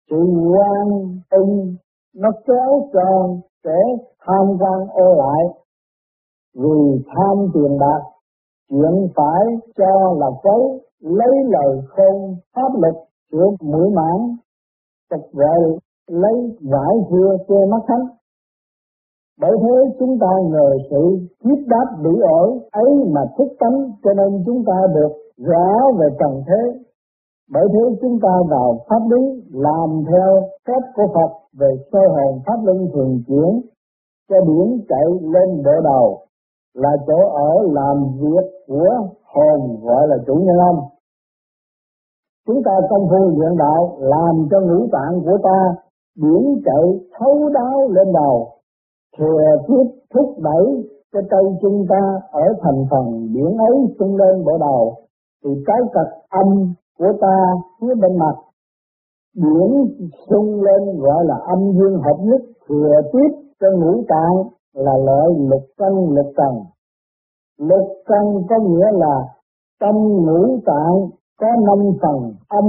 sự 0.10 0.18
quan 0.52 0.88
tâm 1.30 1.76
nó 2.16 2.30
kéo 2.48 2.90
tròn 2.94 3.40
sẽ 3.64 3.80
tham 4.20 4.58
quan 4.60 4.88
ô 4.94 5.16
lại. 5.16 5.44
Vì 6.56 7.04
tham 7.08 7.48
tiền 7.54 7.78
bạc, 7.80 8.02
chuyện 8.70 9.08
phải 9.16 9.46
cho 9.78 10.14
là 10.20 10.28
xấu, 10.44 10.80
lấy 11.00 11.44
lời 11.46 11.82
không 11.88 12.36
pháp 12.56 12.70
luật 12.82 12.96
sửa 13.32 13.46
mũi 13.62 13.90
mãn 13.90 14.38
tục 15.14 15.30
vậy 15.34 15.78
lấy 16.08 16.34
vải 16.62 16.96
dưa 17.12 17.38
che 17.48 17.56
mắt 17.72 17.84
thánh 17.88 18.06
bởi 19.42 19.52
thế 19.62 19.96
chúng 20.00 20.18
ta 20.20 20.32
nhờ 20.52 20.68
sự 20.90 21.04
tiếp 21.44 21.60
đáp 21.68 21.86
bị 22.04 22.12
ở 22.22 22.44
ấy 22.72 22.92
mà 23.14 23.22
thức 23.38 23.48
tánh, 23.60 23.92
cho 24.04 24.14
nên 24.14 24.44
chúng 24.46 24.64
ta 24.68 24.78
được 24.96 25.12
rõ 25.38 25.92
về 26.00 26.08
trần 26.20 26.44
thế. 26.48 26.80
Bởi 27.54 27.68
thế 27.74 27.96
chúng 28.02 28.20
ta 28.22 28.34
vào 28.50 28.80
pháp 28.90 29.02
lý 29.12 29.44
làm 29.54 30.04
theo 30.10 30.42
phép 30.68 30.82
của 30.96 31.08
Phật 31.14 31.32
về 31.60 31.68
sơ 31.92 32.00
hồn 32.00 32.40
pháp 32.46 32.60
luân 32.64 32.88
thường 32.94 33.22
chuyển, 33.28 33.62
cho 34.30 34.36
điển 34.48 34.86
chạy 34.90 35.06
lên 35.22 35.64
bộ 35.66 35.82
đầu, 35.84 36.18
là 36.74 36.92
chỗ 37.08 37.20
ở 37.34 37.52
làm 37.72 37.98
việc 38.20 38.46
của 38.68 38.90
hồn, 39.34 39.80
gọi 39.84 40.08
là 40.08 40.18
chủ 40.28 40.34
nhân 40.36 40.58
âm. 40.58 40.76
Chúng 42.48 42.64
ta 42.66 42.72
công 42.90 43.08
phu 43.10 43.40
luyện 43.40 43.58
đạo, 43.58 43.96
làm 44.00 44.48
cho 44.52 44.60
ngũ 44.60 44.88
tạng 44.92 45.22
của 45.26 45.38
ta 45.44 45.76
điển 46.18 46.62
chạy 46.66 46.84
thấu 47.20 47.50
đáo 47.54 47.88
lên 47.90 48.14
đầu 48.14 48.53
thừa 49.18 49.44
tiếp 49.68 49.86
thúc 50.14 50.36
đẩy 50.38 50.66
cho 51.14 51.20
tay 51.32 51.44
chúng 51.62 51.86
ta 51.90 52.20
ở 52.32 52.46
thành 52.62 52.86
phần 52.92 53.34
biển 53.34 53.58
ấy 53.58 53.76
xung 54.00 54.16
lên 54.16 54.44
bộ 54.46 54.58
đầu, 54.60 54.96
thì 55.44 55.50
cái 55.66 55.80
cật 55.94 56.08
âm 56.30 56.74
của 57.00 57.12
ta 57.22 57.36
phía 57.82 57.94
bên 58.02 58.18
mặt, 58.18 58.36
biển 59.36 59.72
xung 60.30 60.62
lên 60.62 61.00
gọi 61.00 61.26
là 61.26 61.36
âm 61.36 61.72
dương 61.72 62.02
hợp 62.02 62.18
nhất. 62.20 62.42
Thừa 62.70 63.02
tiếp 63.14 63.32
cho 63.60 63.68
ngũ 63.72 64.04
tạng 64.08 64.36
là 64.74 64.98
lợi 65.06 65.30
lục 65.38 65.64
căn 65.78 65.94
lục 66.16 66.34
trần 66.38 66.54
lục 67.60 67.88
căn 68.06 68.44
có 68.50 68.56
nghĩa 68.60 68.92
là 68.94 69.16
tâm 69.80 69.96
ngũ 69.96 70.60
tạng 70.66 71.10
có 71.40 71.48
năm 71.68 71.92
phần 72.02 72.34
âm 72.48 72.66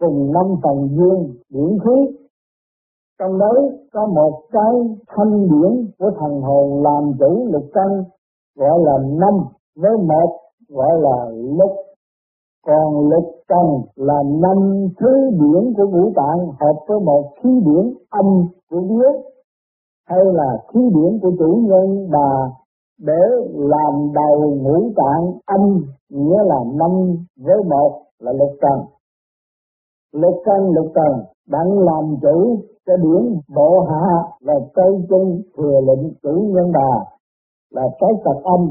cùng 0.00 0.32
năm 0.32 0.46
phần 0.62 0.88
dương 0.88 1.34
điển 1.48 1.78
khí 1.84 2.23
trong 3.18 3.38
đấy 3.38 3.78
có 3.92 4.06
một 4.06 4.42
cái 4.52 4.72
thanh 5.08 5.42
điển 5.42 5.92
của 5.98 6.10
thần 6.20 6.40
hồn 6.40 6.82
làm 6.82 7.12
chủ 7.18 7.46
lục 7.52 7.64
căn, 7.74 8.04
gọi 8.56 8.78
là 8.84 8.98
năm 8.98 9.34
với 9.76 9.96
một, 9.98 10.30
gọi 10.68 11.00
là 11.00 11.30
lục. 11.58 11.72
Còn 12.66 13.08
lục 13.08 13.24
căn 13.48 13.66
là 13.96 14.22
năm 14.42 14.88
thứ 15.00 15.30
điển 15.30 15.74
của 15.76 15.86
ngũ 15.86 16.12
tạng 16.16 16.46
hợp 16.60 16.80
với 16.88 17.00
một 17.00 17.24
khí 17.42 17.50
điển 17.64 17.94
âm 18.10 18.26
của 18.70 18.80
vía 18.80 19.08
hay 20.08 20.20
là 20.24 20.56
khí 20.68 20.80
điển 20.80 21.18
của 21.22 21.32
chủ 21.38 21.60
nhân 21.62 22.08
bà 22.10 22.50
để 23.00 23.22
làm 23.54 24.12
đầu 24.14 24.54
ngũ 24.62 24.90
tạng 24.96 25.32
âm, 25.46 25.84
nghĩa 26.10 26.38
là 26.44 26.58
năm 26.74 26.90
với 27.44 27.56
một 27.70 28.02
là 28.18 28.32
lục 28.32 28.50
trần 28.62 28.93
lục 30.20 30.36
căn 30.44 30.60
lục 30.74 30.92
trần 30.94 31.12
đang 31.48 31.78
làm 31.78 32.04
chủ 32.22 32.38
cho 32.86 32.96
điển 32.96 33.22
bộ 33.56 33.86
hạ 33.90 34.06
và 34.46 34.54
tây 34.74 34.92
chân 35.10 35.42
thừa 35.56 35.80
lệnh 35.88 36.14
chủ 36.22 36.34
nhân 36.54 36.72
bà 36.74 36.92
là 37.70 37.82
cái 38.00 38.10
cật 38.24 38.44
âm 38.44 38.70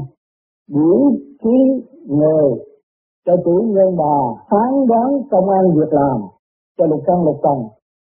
điển 0.68 1.00
khí 1.42 1.56
người 2.06 2.48
cho 3.26 3.32
chủ 3.44 3.56
nhân 3.74 3.96
bà 3.96 4.16
phán 4.50 4.86
đoán 4.88 5.08
công 5.30 5.48
an 5.48 5.64
việc 5.76 5.92
làm 5.92 6.18
cho 6.78 6.86
lục 6.86 7.00
căn 7.06 7.24
lục 7.24 7.36
trần 7.42 7.58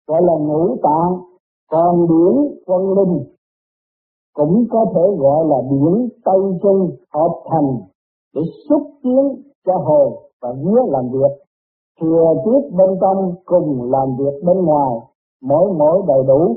gọi 0.09 0.23
là 0.23 0.35
ngũ 0.47 0.77
tạng 0.83 1.35
còn 1.71 2.07
điển 2.09 2.59
quân 2.67 2.83
linh, 2.97 3.25
cũng 4.35 4.65
có 4.71 4.87
thể 4.95 5.17
gọi 5.19 5.45
là 5.47 5.57
điển 5.71 6.09
tây 6.25 6.41
chân 6.63 6.97
hợp 7.15 7.33
thành 7.51 7.77
để 8.35 8.43
xúc 8.69 8.83
tiến 9.03 9.43
cho 9.67 9.73
hồ 9.75 10.23
và 10.43 10.49
vía 10.53 10.81
làm 10.89 11.05
việc 11.13 11.44
thừa 12.01 12.35
trước 12.45 12.61
bên 12.77 12.99
trong 13.01 13.35
cùng 13.45 13.91
làm 13.91 14.17
việc 14.19 14.43
bên 14.47 14.65
ngoài, 14.65 14.91
mỗi 15.43 15.73
mỗi 15.79 16.03
đầy 16.07 16.25
đủ. 16.27 16.57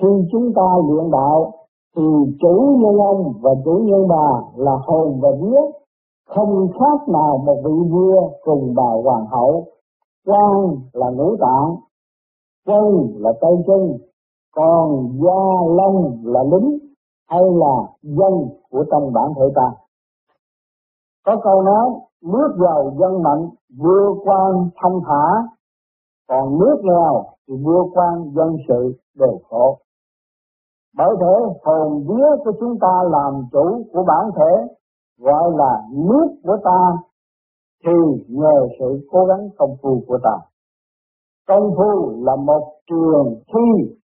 Khi 0.00 0.08
chúng 0.32 0.52
ta 0.56 0.62
luyện 0.88 1.10
đạo, 1.10 1.52
thì 1.96 2.02
chủ 2.40 2.76
nhân 2.78 2.96
ông 2.98 3.32
và 3.40 3.50
chủ 3.64 3.70
nhân 3.70 4.08
bà 4.08 4.40
là 4.56 4.76
hồn 4.86 5.20
và 5.20 5.28
vía, 5.40 5.60
không 6.28 6.68
khác 6.78 7.08
nào 7.08 7.38
một 7.38 7.56
vị 7.64 7.90
vua 7.90 8.30
cùng 8.44 8.74
bà 8.76 8.90
hoàng 9.04 9.26
hậu. 9.26 9.64
Quan 10.26 10.76
là 10.92 11.10
ngũ 11.10 11.36
tạng, 11.36 11.76
chân 12.66 13.08
là 13.18 13.32
tay 13.40 13.52
chân, 13.66 13.98
còn 14.56 15.08
gia 15.22 15.66
long 15.76 16.18
là 16.24 16.42
lính 16.42 16.78
hay 17.28 17.42
là 17.42 17.76
dân 18.02 18.48
của 18.70 18.84
trong 18.90 19.12
bản 19.12 19.32
thể 19.36 19.44
ta 19.54 19.72
có 21.26 21.36
câu 21.44 21.62
nói, 21.62 21.88
nước 22.22 22.56
giàu 22.60 22.92
dân 23.00 23.22
mạnh, 23.22 23.48
vua 23.78 24.14
quan 24.24 24.68
thông 24.82 25.00
thả. 25.06 25.24
Còn 26.28 26.58
nước 26.58 26.76
nghèo 26.82 27.24
thì 27.48 27.54
vua 27.64 27.90
quan 27.94 28.30
dân 28.36 28.56
sự 28.68 28.92
đều 29.18 29.38
khổ. 29.50 29.78
Bởi 30.96 31.14
thế, 31.20 31.54
hồn 31.64 32.04
vía 32.08 32.44
của 32.44 32.52
chúng 32.60 32.78
ta 32.80 33.02
làm 33.10 33.42
chủ 33.52 33.84
của 33.92 34.04
bản 34.06 34.30
thể, 34.36 34.74
gọi 35.18 35.50
là 35.56 35.82
nước 35.92 36.28
của 36.44 36.56
ta, 36.64 36.92
thì 37.86 37.92
nhờ 38.28 38.68
sự 38.78 39.08
cố 39.10 39.24
gắng 39.24 39.48
công 39.58 39.76
phu 39.82 40.02
của 40.08 40.18
ta. 40.22 40.36
Công 41.48 41.70
phu 41.76 42.22
là 42.24 42.36
một 42.36 42.62
trường 42.90 43.34
thi 43.54 43.94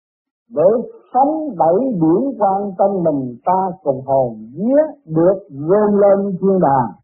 để 0.51 0.71
sống 1.15 1.49
đẩy 1.59 1.79
biển 1.93 2.33
quan 2.39 2.73
tâm 2.79 2.91
mình, 3.03 3.37
ta 3.45 3.71
cùng 3.83 4.03
hồn 4.07 4.37
vía 4.57 4.83
được 5.07 5.39
vươn 5.51 6.01
lên 6.01 6.37
thiên 6.41 6.59
đàng 6.61 7.02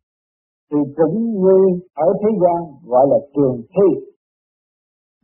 thì 0.71 0.79
cũng 0.97 1.17
như 1.43 1.81
ở 1.95 2.07
thế 2.21 2.29
gian 2.43 2.59
gọi 2.87 3.07
là 3.11 3.17
trường 3.35 3.57
thi 3.73 3.89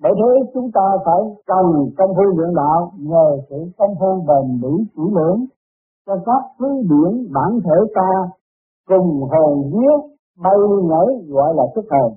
bởi 0.02 0.12
thế 0.16 0.50
chúng 0.54 0.70
ta 0.74 0.86
phải 1.04 1.20
cần 1.46 1.66
công 1.98 2.10
phu 2.16 2.24
luyện 2.36 2.54
đạo 2.56 2.92
nhờ 2.98 3.26
sự 3.50 3.56
công 3.78 3.94
phu 4.00 4.24
bền 4.28 4.60
bỉ 4.62 4.84
kỹ 4.96 5.02
lưỡng 5.16 5.44
cho 6.06 6.14
các 6.26 6.42
thứ 6.58 6.66
điển 6.90 7.32
bản 7.34 7.60
thể 7.64 7.78
ta 7.94 8.10
cùng 8.88 9.20
hồn 9.32 9.70
vía 9.72 9.94
bay 10.42 10.58
nhảy 10.82 11.26
gọi 11.28 11.54
là 11.54 11.64
thức 11.74 11.84
hồn 11.90 12.12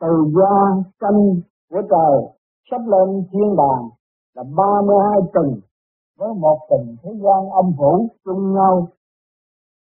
từ 0.00 0.08
gia 0.36 0.82
canh 1.00 1.20
của 1.70 1.82
trời 1.90 2.16
sắp 2.70 2.80
lên 2.86 3.24
thiên 3.32 3.56
đàng 3.56 3.88
là 4.34 4.42
32 4.56 5.20
tầng 5.34 5.60
với 6.18 6.28
một 6.34 6.58
tầng 6.70 6.96
thế 7.02 7.10
gian 7.22 7.50
âm 7.50 7.72
phủ 7.78 8.08
chung 8.24 8.54
nhau, 8.54 8.88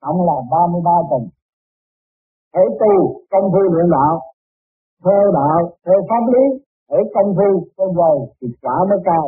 tổng 0.02 0.18
là 0.28 0.34
33 0.52 0.92
tầng 1.10 1.28
hãy 2.56 2.68
tu 2.80 2.94
công 3.32 3.48
phu 3.54 3.62
luyện 3.74 3.90
đạo, 3.92 4.14
theo 5.06 5.32
đạo, 5.34 5.60
theo 5.86 6.00
pháp 6.10 6.24
lý 6.34 6.46
hãy 6.92 7.02
công 7.14 7.30
phu, 7.38 7.50
công 7.78 7.96
dày 8.00 8.18
thì 8.42 8.48
quả 8.62 8.76
mới 8.90 9.00
cao. 9.06 9.26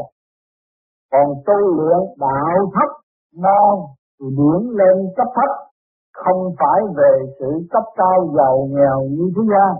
Còn 1.11 1.27
tu 1.45 1.57
luyện 1.77 1.99
đạo 2.19 2.57
thấp 2.75 2.89
non 3.45 3.75
thì 4.19 4.25
điểm 4.37 4.61
lên 4.79 4.95
cấp 5.17 5.27
thấp, 5.35 5.51
không 6.13 6.41
phải 6.59 6.79
về 6.97 7.13
sự 7.39 7.67
cấp 7.71 7.83
cao 7.95 8.17
giàu 8.37 8.67
nghèo 8.69 8.99
như 9.09 9.25
thế 9.35 9.43
gian. 9.51 9.73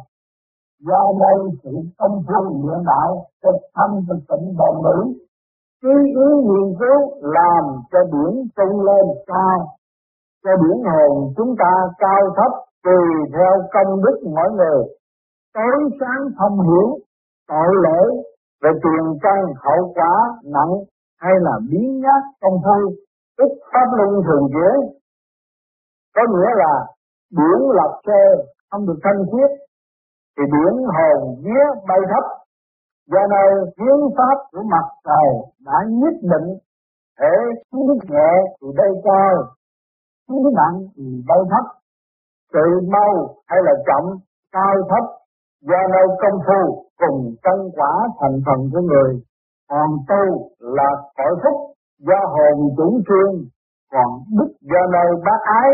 Do 0.88 1.02
đây 1.20 1.40
sự 1.64 1.72
công 1.98 2.24
phu 2.28 2.68
luyện 2.68 2.82
đạo 2.86 3.26
thực 3.44 3.58
thân 3.76 3.92
thực 4.08 4.20
tịnh 4.30 4.48
bền 4.60 4.76
bỉ 4.86 5.28
trí 5.82 5.96
ý 6.26 6.30
nghiên 6.48 6.68
cứu 6.80 7.00
làm 7.22 7.64
cho 7.92 8.00
điển 8.12 8.34
tung 8.56 8.82
lên 8.82 9.06
cao, 9.28 9.60
cho 10.44 10.52
điển 10.62 10.78
hồn 10.92 11.34
chúng 11.38 11.56
ta 11.60 11.72
cao 11.98 12.22
thấp 12.36 12.67
tùy 12.84 13.02
theo 13.34 13.54
công 13.74 14.02
đức 14.04 14.18
mỗi 14.36 14.50
người. 14.58 14.80
Tối 15.54 15.90
sáng 16.00 16.24
thông 16.40 16.62
hiểu, 16.68 16.98
tội 17.48 17.72
lỗi 17.84 18.10
về 18.62 18.70
tiền 18.84 19.20
căn, 19.22 19.40
hậu 19.64 19.94
quả 19.96 20.16
nặng 20.44 20.74
hay 21.20 21.34
là 21.42 21.52
biến 21.72 22.00
nhát 22.00 22.24
công 22.42 22.58
phu 22.64 22.96
ít 23.38 23.52
pháp 23.74 23.88
luân 23.98 24.24
thường 24.28 24.48
chuyển 24.54 24.98
có 26.18 26.24
nghĩa 26.30 26.52
là 26.56 26.74
điển 27.32 27.60
lập 27.78 27.92
xe 28.08 28.22
không 28.72 28.86
được 28.88 29.00
thanh 29.04 29.22
khiết 29.32 29.52
thì 30.38 30.44
điển 30.54 30.74
hồn 30.96 31.36
vía 31.44 31.66
bay 31.88 32.00
thấp. 32.12 32.24
Do 33.12 33.20
này 33.30 33.48
kiến 33.78 34.00
pháp 34.18 34.38
của 34.52 34.64
mặt 34.72 34.88
trời 35.04 35.30
đã 35.66 35.78
nhất 35.90 36.14
định 36.22 36.58
thể 37.20 37.34
xuống 37.72 37.88
nhẹ 38.10 38.32
thì 38.62 38.68
bay 38.78 38.90
cao, 39.04 39.34
xuống 40.28 40.54
nặng 40.56 40.88
thì 40.96 41.24
bay 41.28 41.40
thấp 41.52 41.66
sự 42.54 42.66
mau 42.94 43.36
hay 43.48 43.60
là 43.64 43.74
chậm, 43.88 44.04
cao 44.52 44.76
thấp, 44.90 45.04
do 45.62 45.80
nơi 45.92 46.08
công 46.22 46.40
phu 46.48 46.88
cùng 46.98 47.36
tân 47.44 47.60
quả 47.76 47.94
thành 48.22 48.38
phần 48.46 48.70
của 48.74 48.82
người. 48.82 49.22
Còn 49.70 49.90
tu 50.10 50.50
là 50.60 50.90
tội 51.18 51.36
phúc 51.44 51.58
do 52.00 52.20
hồn 52.34 52.58
chủ 52.78 53.00
trương, 53.08 53.34
còn 53.92 54.10
đức 54.38 54.52
do 54.62 54.80
nơi 54.92 55.22
bác 55.26 55.42
ái, 55.44 55.70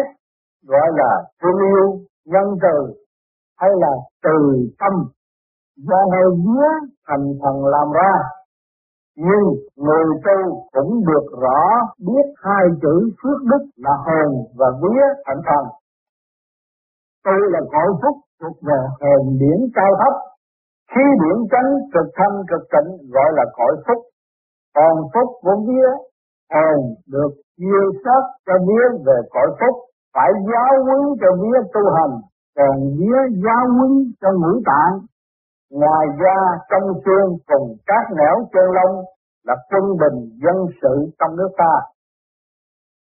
gọi 0.67 0.89
là 0.95 1.11
thương 1.41 1.59
yêu, 1.59 1.99
nhân 2.25 2.57
từ, 2.61 2.93
hay 3.59 3.69
là 3.73 3.91
từ 4.23 4.69
tâm, 4.79 4.93
do 5.77 5.97
nơi 6.11 6.27
vía 6.45 6.93
thành 7.07 7.25
phần 7.43 7.65
làm 7.65 7.91
ra. 7.91 8.13
Nhưng 9.17 9.43
người 9.75 10.05
tu 10.25 10.67
cũng 10.71 11.05
được 11.05 11.25
rõ, 11.41 11.61
biết 11.99 12.27
hai 12.43 12.65
chữ 12.81 13.09
phước 13.23 13.41
đức 13.43 13.65
là 13.75 13.91
hồn 14.05 14.45
và 14.57 14.67
vía 14.81 15.05
thành 15.25 15.41
phần 15.45 15.82
tôi 17.25 17.39
là 17.53 17.59
cội 17.73 17.89
phúc 18.01 18.15
thuộc 18.41 18.57
về 18.67 18.79
hồn 19.01 19.23
điển 19.39 19.59
cao 19.77 19.91
thấp 20.01 20.13
khi 20.91 21.05
điển 21.21 21.37
tránh 21.51 21.69
cực 21.93 22.07
thanh 22.17 22.35
cực 22.49 22.63
tịnh 22.73 22.89
gọi 23.13 23.29
là 23.37 23.45
cõi 23.57 23.73
phúc 23.87 23.99
còn 24.75 24.95
phúc 25.13 25.29
vốn 25.43 25.59
vía 25.67 25.89
hồn 26.53 26.79
được 27.07 27.31
chiêu 27.57 27.85
sớt 28.03 28.23
cho 28.45 28.53
vía 28.67 28.85
về 29.05 29.17
cõi 29.33 29.49
phúc, 29.59 29.75
phải 30.13 30.31
giáo 30.49 30.83
huấn 30.85 31.01
cho 31.21 31.29
vía 31.41 31.59
tu 31.73 31.81
hành, 31.97 32.15
còn 32.57 32.75
vía 32.97 33.21
giáo 33.43 33.63
huấn 33.75 33.91
cho 34.21 34.29
ngũ 34.41 34.53
tạng. 34.65 34.95
Ngoài 35.71 36.05
ra 36.21 36.37
trong 36.69 36.87
xương 37.05 37.29
cùng 37.47 37.67
các 37.85 38.03
nẻo 38.17 38.35
chân 38.53 38.65
lông 38.77 38.95
là 39.47 39.55
quân 39.69 39.83
bình 40.01 40.17
dân 40.43 40.57
sự 40.81 40.95
trong 41.19 41.35
nước 41.35 41.51
ta. 41.57 41.73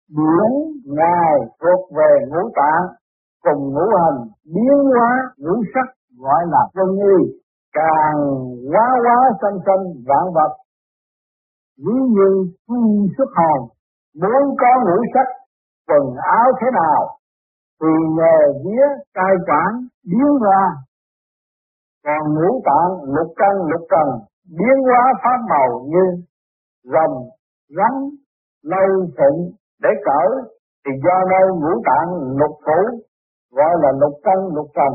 Điển 0.09 0.51
Ngài 0.85 1.35
thuộc 1.61 1.81
về 1.97 2.11
ngũ 2.29 2.49
tạng, 2.55 2.85
cùng 3.45 3.63
ngũ 3.73 3.85
hành 4.01 4.19
biến 4.53 4.77
hóa 4.95 5.11
ngũ 5.37 5.55
sắc 5.73 5.87
gọi 6.23 6.41
là 6.53 6.61
quân 6.75 6.89
y, 7.15 7.17
càng 7.73 8.19
quá 8.71 8.87
quá 9.05 9.17
sanh 9.41 9.57
sanh 9.65 9.83
vạn 10.07 10.25
vật. 10.35 10.51
Ví 11.77 11.97
như 12.15 12.29
chi 12.67 12.81
xuất 13.17 13.29
hồn, 13.37 13.59
muốn 14.21 14.55
có 14.61 14.71
ngũ 14.85 14.97
sắc, 15.13 15.27
quần 15.87 16.15
áo 16.15 16.47
thế 16.61 16.67
nào, 16.73 17.17
thì 17.81 17.91
nhờ 18.17 18.37
vía 18.65 18.87
cai 19.13 19.33
quản 19.47 19.71
biến 20.09 20.31
hóa. 20.39 20.61
Còn 22.05 22.33
ngũ 22.33 22.61
tạng 22.65 23.13
lục 23.13 23.33
căn 23.35 23.53
lục 23.71 23.81
trần 23.91 24.07
biến 24.57 24.77
hóa 24.85 25.13
pháp 25.23 25.37
màu 25.49 25.85
như 25.87 26.23
rồng, 26.83 27.15
rắn, 27.77 27.93
lâu 28.63 29.07
phụng 29.17 29.51
để 29.81 29.89
cỡ 30.05 30.21
thì 30.85 30.91
do 31.03 31.15
nơi 31.29 31.47
ngũ 31.61 31.81
tạng 31.85 32.09
lục 32.39 32.51
phủ 32.65 33.04
gọi 33.57 33.73
là 33.83 33.91
lục 34.01 34.13
căn, 34.23 34.39
lục 34.55 34.67
trần, 34.75 34.93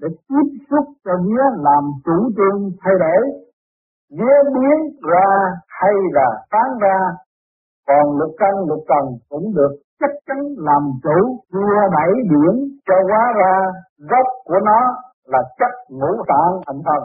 để 0.00 0.08
tiếp 0.28 0.48
xúc 0.70 0.84
cho 1.04 1.12
vía 1.24 1.46
làm 1.66 1.84
chủ 2.04 2.30
trương 2.36 2.70
thay 2.84 2.94
đổi. 3.04 3.22
Vía 4.18 4.38
biến 4.54 4.78
ra 5.10 5.26
hay 5.68 5.94
là 6.12 6.28
tán 6.50 6.68
ra, 6.80 6.98
còn 7.88 8.18
lục 8.18 8.30
căn, 8.38 8.54
lục 8.68 8.84
trần 8.88 9.04
cũng 9.28 9.54
được 9.54 9.72
chắc 10.00 10.10
chắn 10.26 10.38
làm 10.56 10.82
chủ, 11.02 11.18
đưa 11.52 11.76
đẩy 11.96 12.12
điểm 12.30 12.54
cho 12.86 12.94
hóa 13.08 13.24
ra. 13.36 13.54
Gốc 14.10 14.26
của 14.44 14.60
nó 14.64 14.80
là 15.26 15.38
chất 15.58 15.72
ngũ 15.88 16.24
tạng 16.28 16.52
thành 16.66 16.82
thần 16.86 17.02